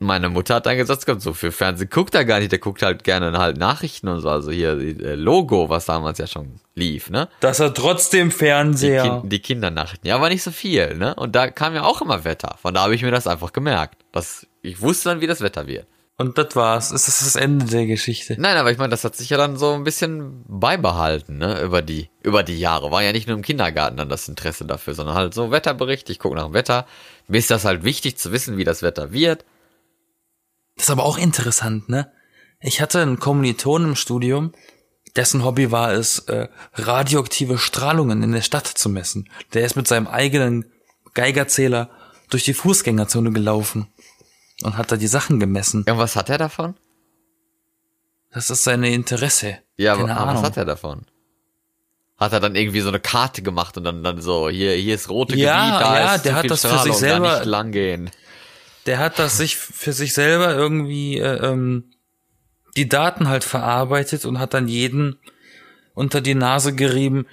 [0.00, 2.52] Meine Mutter hat dann gesagt, gehabt, so viel Fernsehen guckt er gar nicht.
[2.52, 4.28] Der guckt halt gerne halt Nachrichten und so.
[4.30, 7.28] Also hier die, äh, Logo, was damals ja schon lief, ne?
[7.40, 9.02] Dass er trotzdem Die, Fernseher.
[9.02, 10.08] kind, die Kindernachrichten.
[10.08, 11.16] Ja, aber nicht so viel, ne?
[11.16, 12.56] Und da kam ja auch immer Wetter.
[12.62, 13.96] Von da habe ich mir das einfach gemerkt.
[14.12, 15.88] Das, ich wusste dann, wie das Wetter wird.
[16.20, 16.90] Und das war's.
[16.90, 18.34] Es ist das Ende der Geschichte.
[18.40, 21.62] Nein, aber ich meine, das hat sich ja dann so ein bisschen beibehalten, ne?
[21.62, 22.90] Über die, über die Jahre.
[22.90, 26.10] War ja nicht nur im Kindergarten dann das Interesse dafür, sondern halt so Wetterbericht.
[26.10, 26.86] Ich gucke nach dem Wetter.
[27.28, 29.44] Mir ist das halt wichtig zu wissen, wie das Wetter wird.
[30.74, 32.10] Das ist aber auch interessant, ne?
[32.60, 34.52] Ich hatte einen Kommiliton im Studium,
[35.14, 39.30] dessen Hobby war es, äh, radioaktive Strahlungen in der Stadt zu messen.
[39.54, 40.64] Der ist mit seinem eigenen
[41.14, 41.90] Geigerzähler
[42.28, 43.86] durch die Fußgängerzone gelaufen
[44.62, 45.84] und hat da die Sachen gemessen.
[45.86, 46.74] Ja, und was hat er davon?
[48.30, 49.58] Das ist seine Interesse.
[49.76, 50.44] Ja, aber, Keine aber was Ahnung.
[50.44, 51.06] hat er davon?
[52.18, 55.08] Hat er dann irgendwie so eine Karte gemacht und dann, dann so, hier, hier ist
[55.08, 57.28] rote Ja, Gebiet, da ja, ist der zu hat viel das für Strahlung, sich selber-
[57.28, 58.10] da nicht lang gehen.
[58.86, 61.90] Der hat das sich für sich selber irgendwie äh, ähm,
[62.76, 65.18] die Daten halt verarbeitet und hat dann jeden
[65.94, 67.26] unter die Nase gerieben,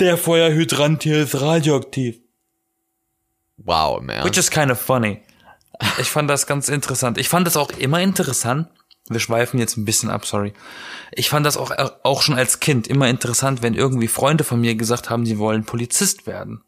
[0.00, 2.20] der Feuerhydrant hier ist radioaktiv.
[3.56, 4.24] Wow, man.
[4.24, 5.20] Which is kind of funny.
[5.98, 7.18] Ich fand das ganz interessant.
[7.18, 8.68] Ich fand das auch immer interessant.
[9.08, 10.52] Wir schweifen jetzt ein bisschen ab, sorry.
[11.12, 11.72] Ich fand das auch,
[12.02, 15.64] auch schon als Kind immer interessant, wenn irgendwie Freunde von mir gesagt haben, sie wollen
[15.64, 16.62] Polizist werden.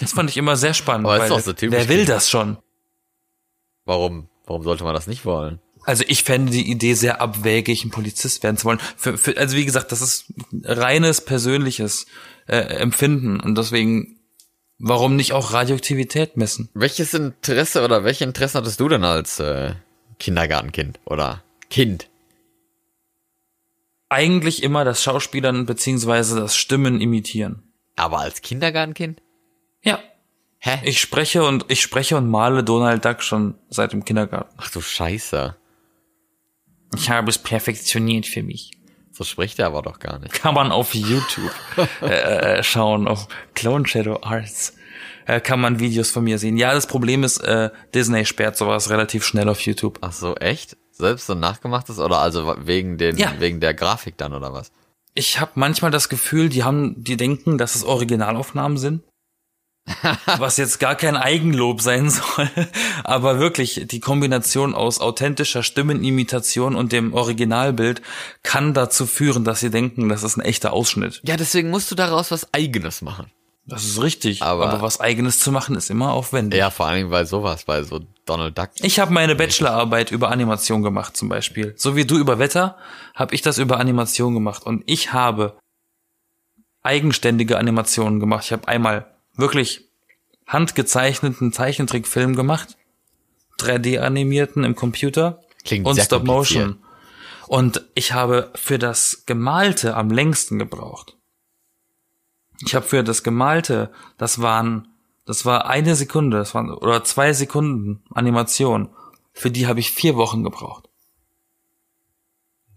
[0.00, 2.30] Das fand ich immer sehr spannend, Aber ist weil doch so typisch wer will das
[2.30, 2.58] schon?
[3.84, 5.60] Warum, warum sollte man das nicht wollen?
[5.84, 8.80] Also ich fände die Idee sehr abwegig, ein Polizist werden zu wollen.
[8.96, 10.32] Für, für, also wie gesagt, das ist
[10.64, 12.06] reines persönliches
[12.46, 14.13] äh, Empfinden und deswegen,
[14.84, 16.68] warum nicht auch Radioaktivität messen?
[16.74, 19.74] Welches Interesse oder welche Interessen hattest du denn als äh,
[20.18, 22.08] Kindergartenkind oder Kind?
[24.08, 27.62] Eigentlich immer das Schauspielern beziehungsweise das Stimmen imitieren.
[27.96, 29.22] Aber als Kindergartenkind?
[29.82, 29.98] Ja,
[30.58, 30.78] Hä?
[30.84, 34.54] ich spreche und ich spreche und male Donald Duck schon seit dem Kindergarten.
[34.56, 35.56] Ach du Scheiße.
[36.96, 38.70] Ich habe es perfektioniert für mich.
[39.16, 40.32] So spricht er aber doch gar nicht.
[40.34, 41.52] Kann man auf YouTube
[42.00, 44.74] äh, schauen, auf Clone Shadow Arts.
[45.26, 46.56] Äh, kann man Videos von mir sehen.
[46.56, 49.98] Ja, das Problem ist, äh, Disney sperrt sowas relativ schnell auf YouTube.
[50.00, 50.76] Ach so, echt?
[50.90, 53.32] Selbst so nachgemachtes oder also wegen den Ja.
[53.38, 54.70] wegen der Grafik dann oder was?
[55.14, 59.02] Ich habe manchmal das Gefühl, die haben, die denken, dass es Originalaufnahmen sind.
[60.38, 62.48] was jetzt gar kein Eigenlob sein soll,
[63.04, 68.00] aber wirklich die Kombination aus authentischer Stimmenimitation und dem Originalbild
[68.42, 71.20] kann dazu führen, dass sie denken, das ist ein echter Ausschnitt.
[71.24, 73.30] Ja, deswegen musst du daraus was eigenes machen.
[73.66, 76.58] Das ist richtig, Aber- aber, was eigenes zu machen ist immer aufwendig.
[76.58, 78.70] Ja, vor allen Dingen bei sowas, bei so Donald Duck.
[78.82, 81.74] Ich habe meine Bachelorarbeit über Animation gemacht zum Beispiel.
[81.76, 82.76] So wie du über Wetter,
[83.14, 84.64] habe ich das über Animation gemacht.
[84.66, 85.58] Und ich habe
[86.82, 88.44] eigenständige Animationen gemacht.
[88.46, 89.88] Ich habe einmal wirklich
[90.46, 92.76] handgezeichneten Zeichentrickfilm gemacht,
[93.58, 96.24] 3D-animierten im Computer Klingt und Stop.
[96.24, 96.78] Motion.
[97.46, 101.16] Und ich habe für das Gemalte am längsten gebraucht.
[102.64, 104.88] Ich habe für das Gemalte, das waren,
[105.26, 108.88] das war eine Sekunde, das waren oder zwei Sekunden Animation.
[109.32, 110.88] Für die habe ich vier Wochen gebraucht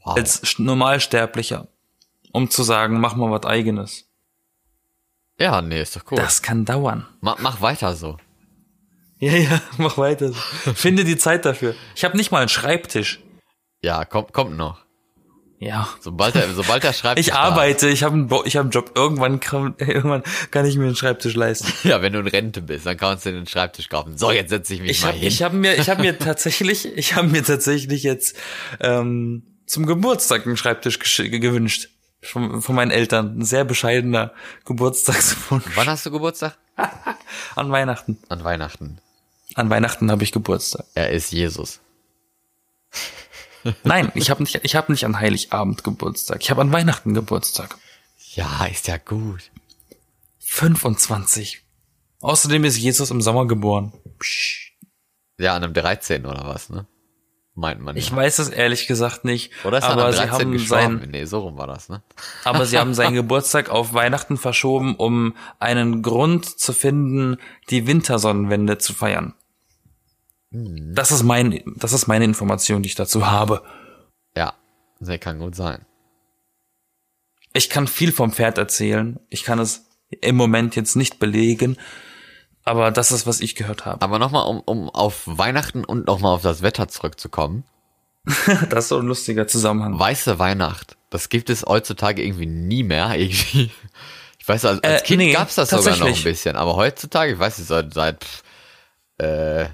[0.03, 0.15] Wow.
[0.15, 1.67] als Normalsterblicher,
[2.31, 4.06] um zu sagen, mach mal was Eigenes.
[5.39, 6.17] Ja, nee, ist doch cool.
[6.17, 7.05] Das kann dauern.
[7.21, 8.17] mach, mach weiter so.
[9.19, 10.31] Ja, ja, mach weiter.
[10.33, 11.75] Finde die Zeit dafür.
[11.95, 13.19] Ich habe nicht mal einen Schreibtisch.
[13.81, 14.79] Ja, kommt, kommt noch.
[15.59, 15.89] Ja.
[16.01, 17.19] Sobald er, sobald er schreibt.
[17.19, 18.91] Ich arbeite, ich habe einen, Bo- ich hab einen Job.
[18.95, 20.21] Irgendwann kann, irgendwann
[20.51, 21.71] kann ich mir einen Schreibtisch leisten.
[21.87, 24.17] Ja, wenn du in Rente bist, dann kannst du den Schreibtisch kaufen.
[24.17, 25.27] So, jetzt setze ich mich Ich mal habe hin.
[25.27, 28.35] ich hab mir, ich habe mir tatsächlich, ich habe mir tatsächlich jetzt
[28.79, 31.89] ähm, zum Geburtstag einen Schreibtisch gewünscht
[32.21, 33.39] von, von meinen Eltern.
[33.39, 34.33] Ein sehr bescheidener
[34.65, 36.57] Geburtstagswunsch Wann hast du Geburtstag?
[37.55, 38.17] an Weihnachten.
[38.29, 38.99] An Weihnachten.
[39.55, 40.85] An Weihnachten habe ich Geburtstag.
[40.93, 41.79] Er ist Jesus.
[43.83, 46.41] Nein, ich habe nicht, ich habe nicht an Heiligabend Geburtstag.
[46.41, 47.77] Ich habe an Weihnachten Geburtstag.
[48.33, 49.51] Ja, ist ja gut.
[50.39, 51.63] 25.
[52.21, 53.93] Außerdem ist Jesus im Sommer geboren.
[54.19, 54.73] Psch.
[55.37, 56.25] Ja, an einem 13.
[56.25, 56.87] oder was, ne?
[57.59, 57.97] Meint man.
[57.97, 59.51] Ich weiß es ehrlich gesagt nicht.
[59.65, 60.31] Oder ist er aber am sie 13.
[60.31, 60.99] haben gestorben?
[60.99, 62.03] sein, Nee, so rum war das, ne?
[62.43, 67.37] aber sie haben seinen Geburtstag auf Weihnachten verschoben, um einen Grund zu finden,
[67.71, 69.33] die Wintersonnenwende zu feiern.
[70.51, 70.93] Hm.
[70.93, 73.63] Das ist mein, das ist meine Information, die ich dazu habe.
[74.35, 74.53] Ja,
[74.99, 75.83] nee, kann gut sein.
[77.53, 79.19] Ich kann viel vom Pferd erzählen.
[79.29, 79.87] Ich kann es
[80.21, 81.77] im Moment jetzt nicht belegen.
[82.67, 84.01] Aber das ist, was ich gehört habe.
[84.01, 87.63] Aber nochmal, um, um auf Weihnachten und nochmal auf das Wetter zurückzukommen.
[88.69, 89.97] Das ist so ein lustiger Zusammenhang.
[89.97, 93.71] Weiße Weihnacht, das gibt es heutzutage irgendwie nie mehr, irgendwie.
[94.37, 97.33] Ich weiß, als, als Äh, Kind nee, gab's das sogar noch ein bisschen, aber heutzutage,
[97.33, 98.25] ich weiß nicht, seit, seit
[99.17, 99.67] äh,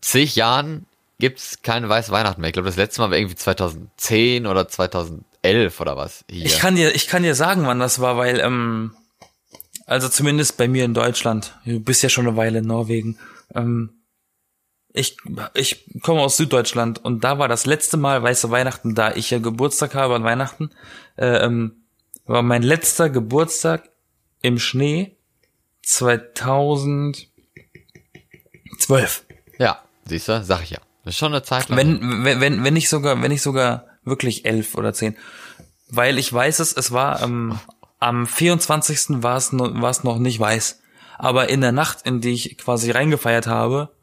[0.00, 0.86] zig Jahren
[1.18, 2.48] gibt's keine weiße Weihnachten mehr.
[2.48, 6.46] Ich glaube, das letzte Mal war irgendwie 2010 oder 2011 oder was hier.
[6.46, 8.94] Ich kann dir, ich kann dir sagen, wann das war, weil, ähm,
[9.86, 11.54] also zumindest bei mir in Deutschland.
[11.64, 13.18] Du bist ja schon eine Weile in Norwegen.
[13.54, 14.00] Ähm,
[14.92, 15.16] ich,
[15.54, 19.38] ich komme aus Süddeutschland und da war das letzte Mal weiße Weihnachten, da ich ja
[19.38, 20.70] Geburtstag habe an Weihnachten,
[21.16, 21.84] äh, ähm,
[22.26, 23.88] war mein letzter Geburtstag
[24.42, 25.16] im Schnee
[25.82, 27.26] 2012.
[29.58, 30.78] ja, siehst du, sag ich ja.
[31.04, 31.78] Das ist schon eine Zeit lang.
[31.78, 35.16] Wenn, wenn, wenn, wenn ich sogar, wenn ich sogar wirklich elf oder zehn.
[35.88, 37.58] Weil ich weiß es, es war ähm,
[38.00, 39.22] am 24.
[39.22, 40.80] war es noch, nicht weiß.
[41.18, 43.94] Aber in der Nacht, in die ich quasi reingefeiert habe,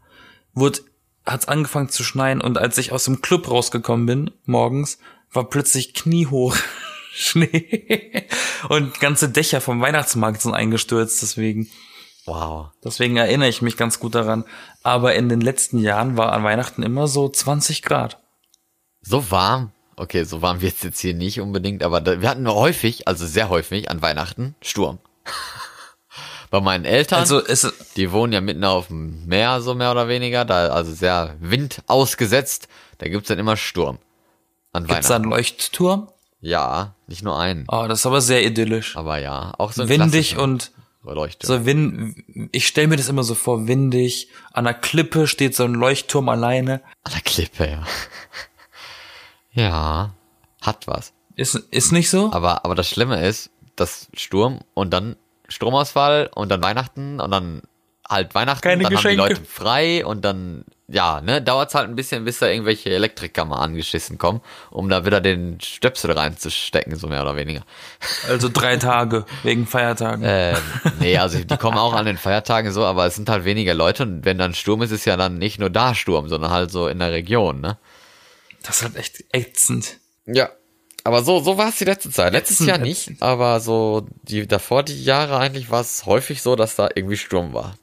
[0.54, 0.82] wurde,
[1.26, 5.00] hat es angefangen zu schneien und als ich aus dem Club rausgekommen bin, morgens,
[5.32, 6.56] war plötzlich kniehoch
[7.12, 8.28] Schnee
[8.70, 11.68] und ganze Dächer vom Weihnachtsmarkt sind eingestürzt, deswegen.
[12.28, 12.70] wow.
[12.84, 14.46] Deswegen erinnere ich mich ganz gut daran.
[14.84, 18.22] Aber in den letzten Jahren war an Weihnachten immer so 20 Grad.
[19.02, 19.72] So warm.
[20.00, 23.26] Okay, so warm wird's jetzt hier nicht unbedingt, aber da, wir hatten nur häufig, also
[23.26, 25.00] sehr häufig an Weihnachten Sturm.
[26.50, 27.68] Bei meinen Eltern, Also es
[27.98, 31.82] die wohnen ja mitten auf dem Meer, so mehr oder weniger, da also sehr Wind
[31.88, 32.70] ausgesetzt,
[33.00, 33.98] da gibt's dann immer Sturm.
[34.72, 35.24] An gibt's da Weihnachten.
[35.26, 36.10] einen Leuchtturm.
[36.40, 38.96] Ja, nicht nur einen, Oh, das ist aber sehr idyllisch.
[38.96, 40.72] aber ja, auch so ein Windig und
[41.04, 41.48] Leuchtturm.
[41.62, 42.50] so Wind.
[42.52, 44.30] Ich stelle mir das immer so vor, windig.
[44.54, 46.82] An der Klippe steht so ein Leuchtturm alleine.
[47.04, 47.84] An der Klippe, ja.
[49.58, 50.14] Ja,
[50.62, 51.14] hat was.
[51.36, 52.32] Ist, ist nicht so?
[52.32, 55.16] Aber, aber das Schlimme ist, dass Sturm und dann
[55.50, 57.62] Stromausfall und dann Weihnachten und dann
[58.10, 59.22] halt Weihnachten, Keine dann Geschenke.
[59.22, 62.90] haben die Leute frei und dann, ja, ne, dauert's halt ein bisschen, bis da irgendwelche
[62.90, 67.62] Elektriker mal angeschissen kommen, um da wieder den Stöpsel reinzustecken, so mehr oder weniger.
[68.30, 70.24] Also drei Tage wegen Feiertagen.
[70.26, 70.58] Ähm,
[71.00, 74.04] nee, also die kommen auch an den Feiertagen so, aber es sind halt weniger Leute
[74.04, 76.88] und wenn dann Sturm ist, ist ja dann nicht nur da Sturm, sondern halt so
[76.88, 77.78] in der Region, ne?
[78.68, 79.98] Das ist halt echt ätzend.
[80.26, 80.50] Ja.
[81.04, 82.34] Aber so, so war es die letzte Zeit.
[82.34, 86.58] Letztes Ätzend, Jahr nicht, aber so die davor die Jahre eigentlich war es häufig so,
[86.58, 87.78] dass da irgendwie Sturm war.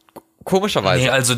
[0.44, 1.04] Komischerweise.
[1.04, 1.34] Nee, also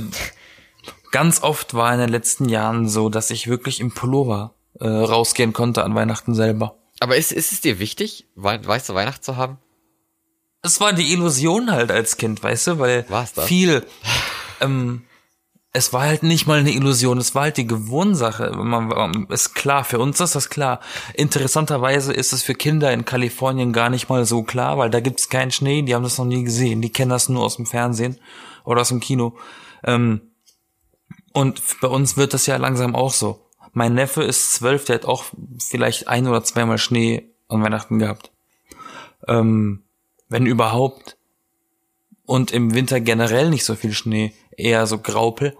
[1.13, 5.53] ganz oft war in den letzten Jahren so, dass ich wirklich im Pullover äh, rausgehen
[5.53, 6.77] konnte an Weihnachten selber.
[6.99, 9.59] aber ist, ist es dir wichtig, wei weißt du Weihnacht zu haben?
[10.63, 13.07] Es war die Illusion halt als Kind, weißt du, weil
[13.47, 13.87] viel,
[14.61, 15.06] ähm,
[15.77, 18.51] es war halt nicht mal eine Illusion, es war halt die Gewohnsache.
[18.57, 20.81] Man, ist klar, für uns ist das klar.
[21.13, 25.29] Interessanterweise ist es für Kinder in Kalifornien gar nicht mal so klar, weil da gibt's
[25.29, 28.19] keinen Schnee, die haben das noch nie gesehen, die kennen das nur aus dem Fernsehen
[28.65, 29.37] oder aus dem Kino.
[29.85, 30.23] Ähm,
[31.35, 33.47] und bei uns wird das ja langsam auch so.
[33.75, 35.25] Mein Neffe ist zwölf, der hat auch
[35.59, 38.33] vielleicht ein oder zweimal Schnee an Weihnachten gehabt.
[39.29, 39.85] Ähm,
[40.31, 41.19] wenn überhaupt.
[42.25, 45.57] Und im Winter generell nicht so viel Schnee, eher so Graupel.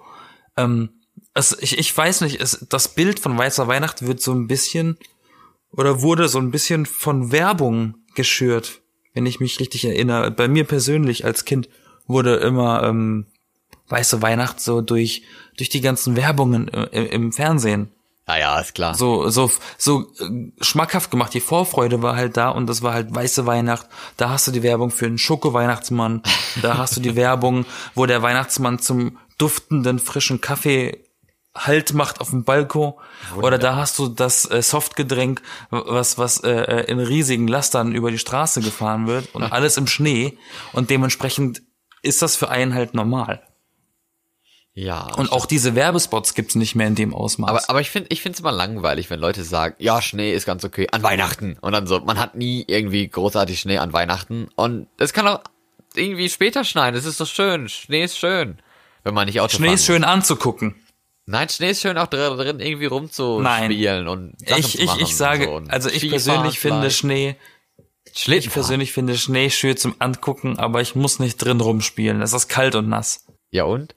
[0.57, 0.91] Ähm,
[1.35, 4.97] es, ich, ich weiß nicht, es, das Bild von Weißer Weihnacht wird so ein bisschen
[5.71, 8.81] oder wurde so ein bisschen von Werbung geschürt,
[9.15, 10.31] wenn ich mich richtig erinnere.
[10.31, 11.69] Bei mir persönlich als Kind
[12.07, 13.27] wurde immer ähm,
[13.89, 15.23] Weiße Weihnacht so durch
[15.57, 17.91] durch die ganzen Werbungen äh, im, im Fernsehen
[18.27, 18.95] Ja, ja, ist klar.
[18.95, 21.35] so so so äh, schmackhaft gemacht.
[21.35, 23.87] Die Vorfreude war halt da und das war halt weiße Weihnacht.
[24.17, 26.23] Da hast du die Werbung für einen Schoko-Weihnachtsmann.
[26.63, 31.07] Da hast du die Werbung, wo der Weihnachtsmann zum duftenden frischen Kaffee
[31.57, 32.95] Halt macht auf dem Balkon.
[33.37, 38.11] Oder da hast du das äh, Softgetränk, was was äh, äh, in riesigen Lastern über
[38.11, 40.37] die Straße gefahren wird und alles im Schnee
[40.73, 41.63] und dementsprechend
[42.03, 43.43] ist das für einen halt normal.
[44.75, 45.07] Ja.
[45.17, 47.49] Und auch diese Werbespots gibt's nicht mehr in dem Ausmaß.
[47.49, 50.45] aber, aber ich finde ich finde es immer langweilig, wenn Leute sagen, ja, Schnee ist
[50.45, 54.49] ganz okay an Weihnachten und dann so, man hat nie irgendwie großartig Schnee an Weihnachten
[54.57, 55.41] und es kann auch
[55.95, 58.59] irgendwie später schneien, es ist doch schön, Schnee ist schön,
[59.07, 60.75] wenn man nicht Auto Schnee ist schön anzugucken.
[61.27, 65.01] Nein, Schnee ist schön auch drin, drin irgendwie rumzuspielen und Sachen Ich, zu ich, machen
[65.01, 66.99] ich sage, und so also ich Skifahren persönlich finde vielleicht.
[66.99, 67.37] Schnee,
[68.05, 68.53] ich Schlittenfahren.
[68.53, 72.21] persönlich finde Schnee schön zum Angucken, aber ich muss nicht drin rumspielen.
[72.21, 73.25] Es ist kalt und nass.
[73.53, 73.95] Ja und?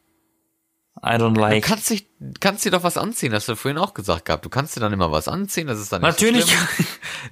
[1.03, 1.63] I don't Du like.
[1.63, 2.05] kannst dich,
[2.39, 4.45] kannst dir doch was anziehen, hast du vorhin auch gesagt gehabt.
[4.45, 6.53] Du kannst dir dann immer was anziehen, das ist dann nicht Natürlich So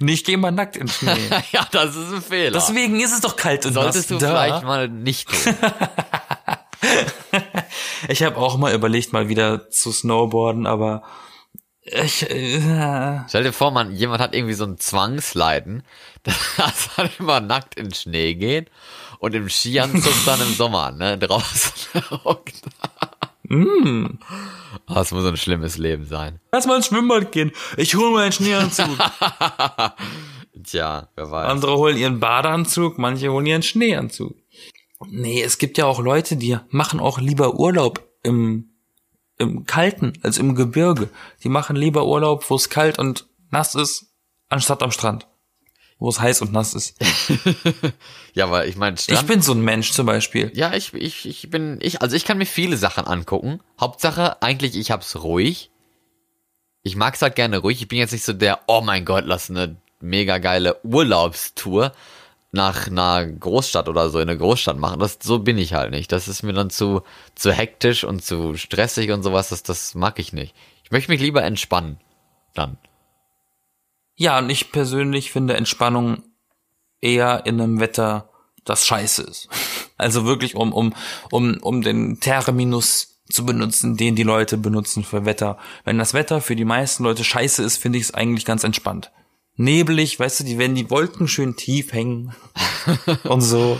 [0.00, 1.30] nicht geh mal nackt in Schnee.
[1.52, 2.58] ja, das ist ein Fehler.
[2.58, 4.22] Deswegen ist es doch kalt und Solltest du nass.
[4.22, 4.28] Da.
[4.30, 5.54] vielleicht mal nicht tun.
[8.08, 11.02] Ich habe auch mal überlegt, mal wieder zu snowboarden, aber
[11.82, 15.82] ich, äh, Stell dir vor, man, jemand hat irgendwie so ein Zwangsleiden,
[16.22, 18.70] dass man immer nackt in den Schnee geht
[19.18, 22.62] und im Skianzug dann im Sommer, ne, draußen hockt.
[23.44, 24.18] Mm.
[24.86, 26.40] Ah, Das muss ein schlimmes Leben sein.
[26.52, 27.52] lass mal ins Schwimmbad gehen.
[27.78, 28.88] Ich hole mal einen Schneeanzug.
[30.64, 31.46] Tja, wer weiß.
[31.50, 34.34] Andere holen ihren Badeanzug, manche holen ihren Schneeanzug.
[35.06, 38.70] Nee, es gibt ja auch Leute, die machen auch lieber Urlaub im,
[39.38, 41.08] im Kalten als im Gebirge.
[41.44, 44.06] Die machen lieber Urlaub, wo es kalt und nass ist,
[44.48, 45.28] anstatt am Strand.
[46.00, 46.96] Wo es heiß und nass ist.
[48.34, 50.52] Ja, aber ich meine, Ich bin so ein Mensch zum Beispiel.
[50.54, 53.60] ja, ich, ich, ich bin, ich, also ich kann mir viele Sachen angucken.
[53.80, 55.70] Hauptsache, eigentlich, ich hab's ruhig.
[56.84, 57.82] Ich mag's halt gerne ruhig.
[57.82, 61.92] Ich bin jetzt nicht so der, oh mein Gott, lass eine mega geile Urlaubstour
[62.58, 64.98] nach einer Großstadt oder so in eine Großstadt machen.
[64.98, 66.10] Das, so bin ich halt nicht.
[66.10, 67.02] Das ist mir dann zu,
[67.36, 69.50] zu hektisch und zu stressig und sowas.
[69.50, 70.56] Das, das mag ich nicht.
[70.82, 72.00] Ich möchte mich lieber entspannen.
[72.54, 72.76] Dann.
[74.16, 76.24] Ja, und ich persönlich finde Entspannung
[77.00, 78.28] eher in einem Wetter,
[78.64, 79.48] das scheiße ist.
[80.00, 80.94] Also wirklich, um, um,
[81.32, 85.58] um, um den Terminus zu benutzen, den die Leute benutzen für Wetter.
[85.84, 89.10] Wenn das Wetter für die meisten Leute scheiße ist, finde ich es eigentlich ganz entspannt.
[89.58, 92.34] Nebelig, weißt du, die, wenn die Wolken schön tief hängen
[93.24, 93.78] und so.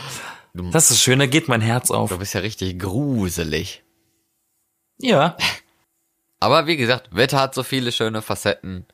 [0.52, 2.10] Das ist schön, da geht mein Herz auf.
[2.10, 3.82] Du bist ja richtig gruselig.
[4.98, 5.36] Ja,
[6.40, 8.86] Aber wie gesagt, Wetter hat so viele schöne Facetten.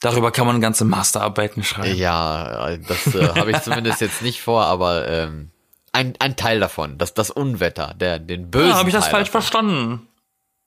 [0.00, 1.96] darüber kann man ganze Masterarbeiten schreiben.
[1.98, 5.50] Ja, das äh, habe ich zumindest jetzt nicht vor, aber ähm,
[5.92, 9.12] ein, ein Teil davon, das, das Unwetter, der, den bösen Ja, habe ich das Teil
[9.12, 9.40] falsch davon.
[9.42, 10.08] verstanden?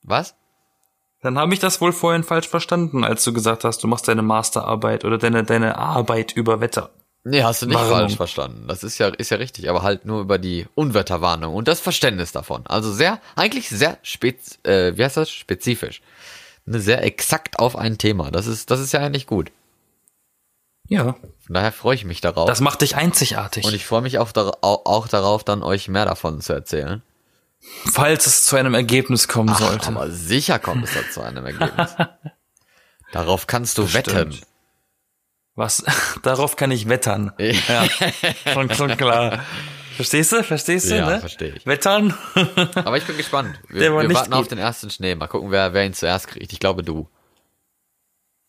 [0.03, 0.35] Was?
[1.27, 4.21] Dann habe ich das wohl vorhin falsch verstanden, als du gesagt hast, du machst deine
[4.21, 6.89] Masterarbeit oder deine, deine Arbeit über Wetter.
[7.25, 7.89] Nee, hast du nicht Warum?
[7.89, 8.69] falsch verstanden.
[8.69, 12.31] Das ist ja, ist ja richtig, aber halt nur über die Unwetterwarnung und das Verständnis
[12.31, 12.65] davon.
[12.67, 15.29] Also sehr, eigentlich sehr spez, äh, wie heißt das?
[15.29, 16.01] Spezifisch.
[16.65, 18.31] Ne, sehr exakt auf ein Thema.
[18.31, 19.51] Das ist, das ist ja eigentlich gut.
[20.87, 21.17] Ja.
[21.45, 22.47] Von daher freue ich mich darauf.
[22.47, 23.65] Das macht dich einzigartig.
[23.65, 27.01] und ich freue mich auch, auch darauf, dann euch mehr davon zu erzählen.
[27.91, 29.87] Falls es zu einem Ergebnis kommen Ach, sollte.
[29.87, 31.95] aber sicher kommt es da zu einem Ergebnis.
[33.11, 34.07] Darauf kannst du Bestimmt.
[34.07, 34.41] wetten.
[35.55, 35.83] Was?
[36.23, 37.31] Darauf kann ich wettern.
[37.39, 37.87] Ja,
[38.53, 39.43] schon, schon klar.
[39.95, 40.43] Verstehst du?
[40.43, 40.95] Verstehst du?
[40.95, 41.19] Ja, ne?
[41.19, 41.65] verstehe ich.
[41.65, 42.13] Wettern?
[42.75, 43.59] Aber ich bin gespannt.
[43.67, 44.51] Wir, wir warten auf gut.
[44.51, 45.15] den ersten Schnee.
[45.15, 46.53] Mal gucken, wer, wer ihn zuerst kriegt.
[46.53, 47.09] Ich glaube du.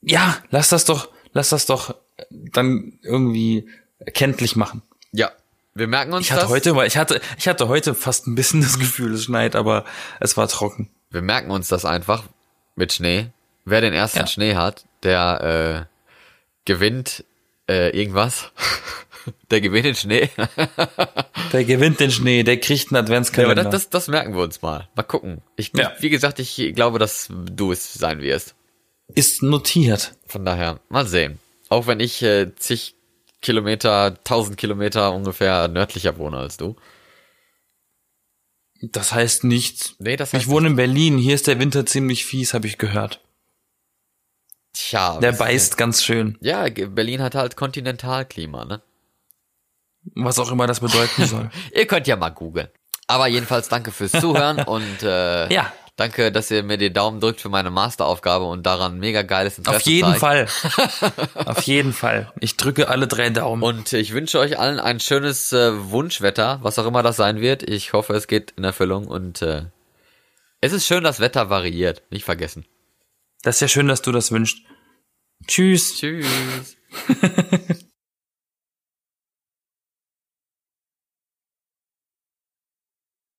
[0.03, 1.95] Ja, lass das doch, lass das doch
[2.31, 4.83] dann irgendwie erkenntlich machen.
[5.13, 5.33] Ja,
[5.75, 6.51] wir merken uns Ich hatte das.
[6.51, 9.85] heute, ich hatte, ich hatte heute fast ein bisschen das Gefühl, es schneit, aber
[10.21, 10.91] es war trocken.
[11.11, 12.25] Wir merken uns das einfach
[12.77, 13.27] mit Schnee.
[13.65, 14.27] Wer den ersten Ja.
[14.27, 15.95] Schnee hat, der äh,
[16.65, 17.25] gewinnt
[17.69, 18.51] äh, irgendwas.
[19.51, 20.31] der gewinnt den Schnee.
[21.53, 23.65] Der gewinnt den Schnee, der kriegt einen Ja, aber Adventskalender.
[23.65, 24.87] das, das, das merken wir uns mal.
[24.95, 25.41] Mal gucken.
[25.57, 25.93] Ich, Ja.
[25.99, 28.55] Wie gesagt, ich glaube, dass du es sein wirst.
[29.15, 30.15] ist notiert.
[30.27, 31.39] Von daher, mal sehen.
[31.71, 32.97] Auch wenn ich äh, zig
[33.41, 36.77] Kilometer, tausend Kilometer ungefähr nördlicher wohne als du.
[38.81, 39.97] Das heißt nichts.
[39.99, 42.79] Nee, das heißt Ich wohne in Berlin, hier ist der Winter ziemlich fies, habe ich
[42.79, 43.21] gehört.
[44.73, 45.19] Tja.
[45.19, 46.39] Der beißt ganz schön.
[46.41, 48.83] Ja, Berlin hat halt Kontinentalklima, ne?
[50.15, 51.51] Was auch immer das bedeuten soll.
[51.75, 52.69] Ihr könnt ja mal googeln.
[53.09, 55.73] Aber jedenfalls danke fürs Zuhören und äh, Ja.
[55.99, 59.77] Danke, dass ihr mir den Daumen drückt für meine Masteraufgabe und daran mega geiles Interesse
[59.79, 60.21] Auf jeden zeigt.
[60.21, 60.49] Fall.
[61.45, 62.33] Auf jeden Fall.
[62.41, 63.63] Ich drücke alle drei Daumen.
[63.63, 67.63] Und ich wünsche euch allen ein schönes äh, Wunschwetter, was auch immer das sein wird.
[67.63, 69.65] Ich hoffe, es geht in Erfüllung und äh,
[70.61, 72.03] es ist schön, das Wetter variiert.
[72.11, 72.65] Nicht vergessen.
[73.43, 74.59] Das ist ja schön, dass du das wünschst.
[75.47, 75.97] Tschüss.
[75.97, 76.77] Tschüss.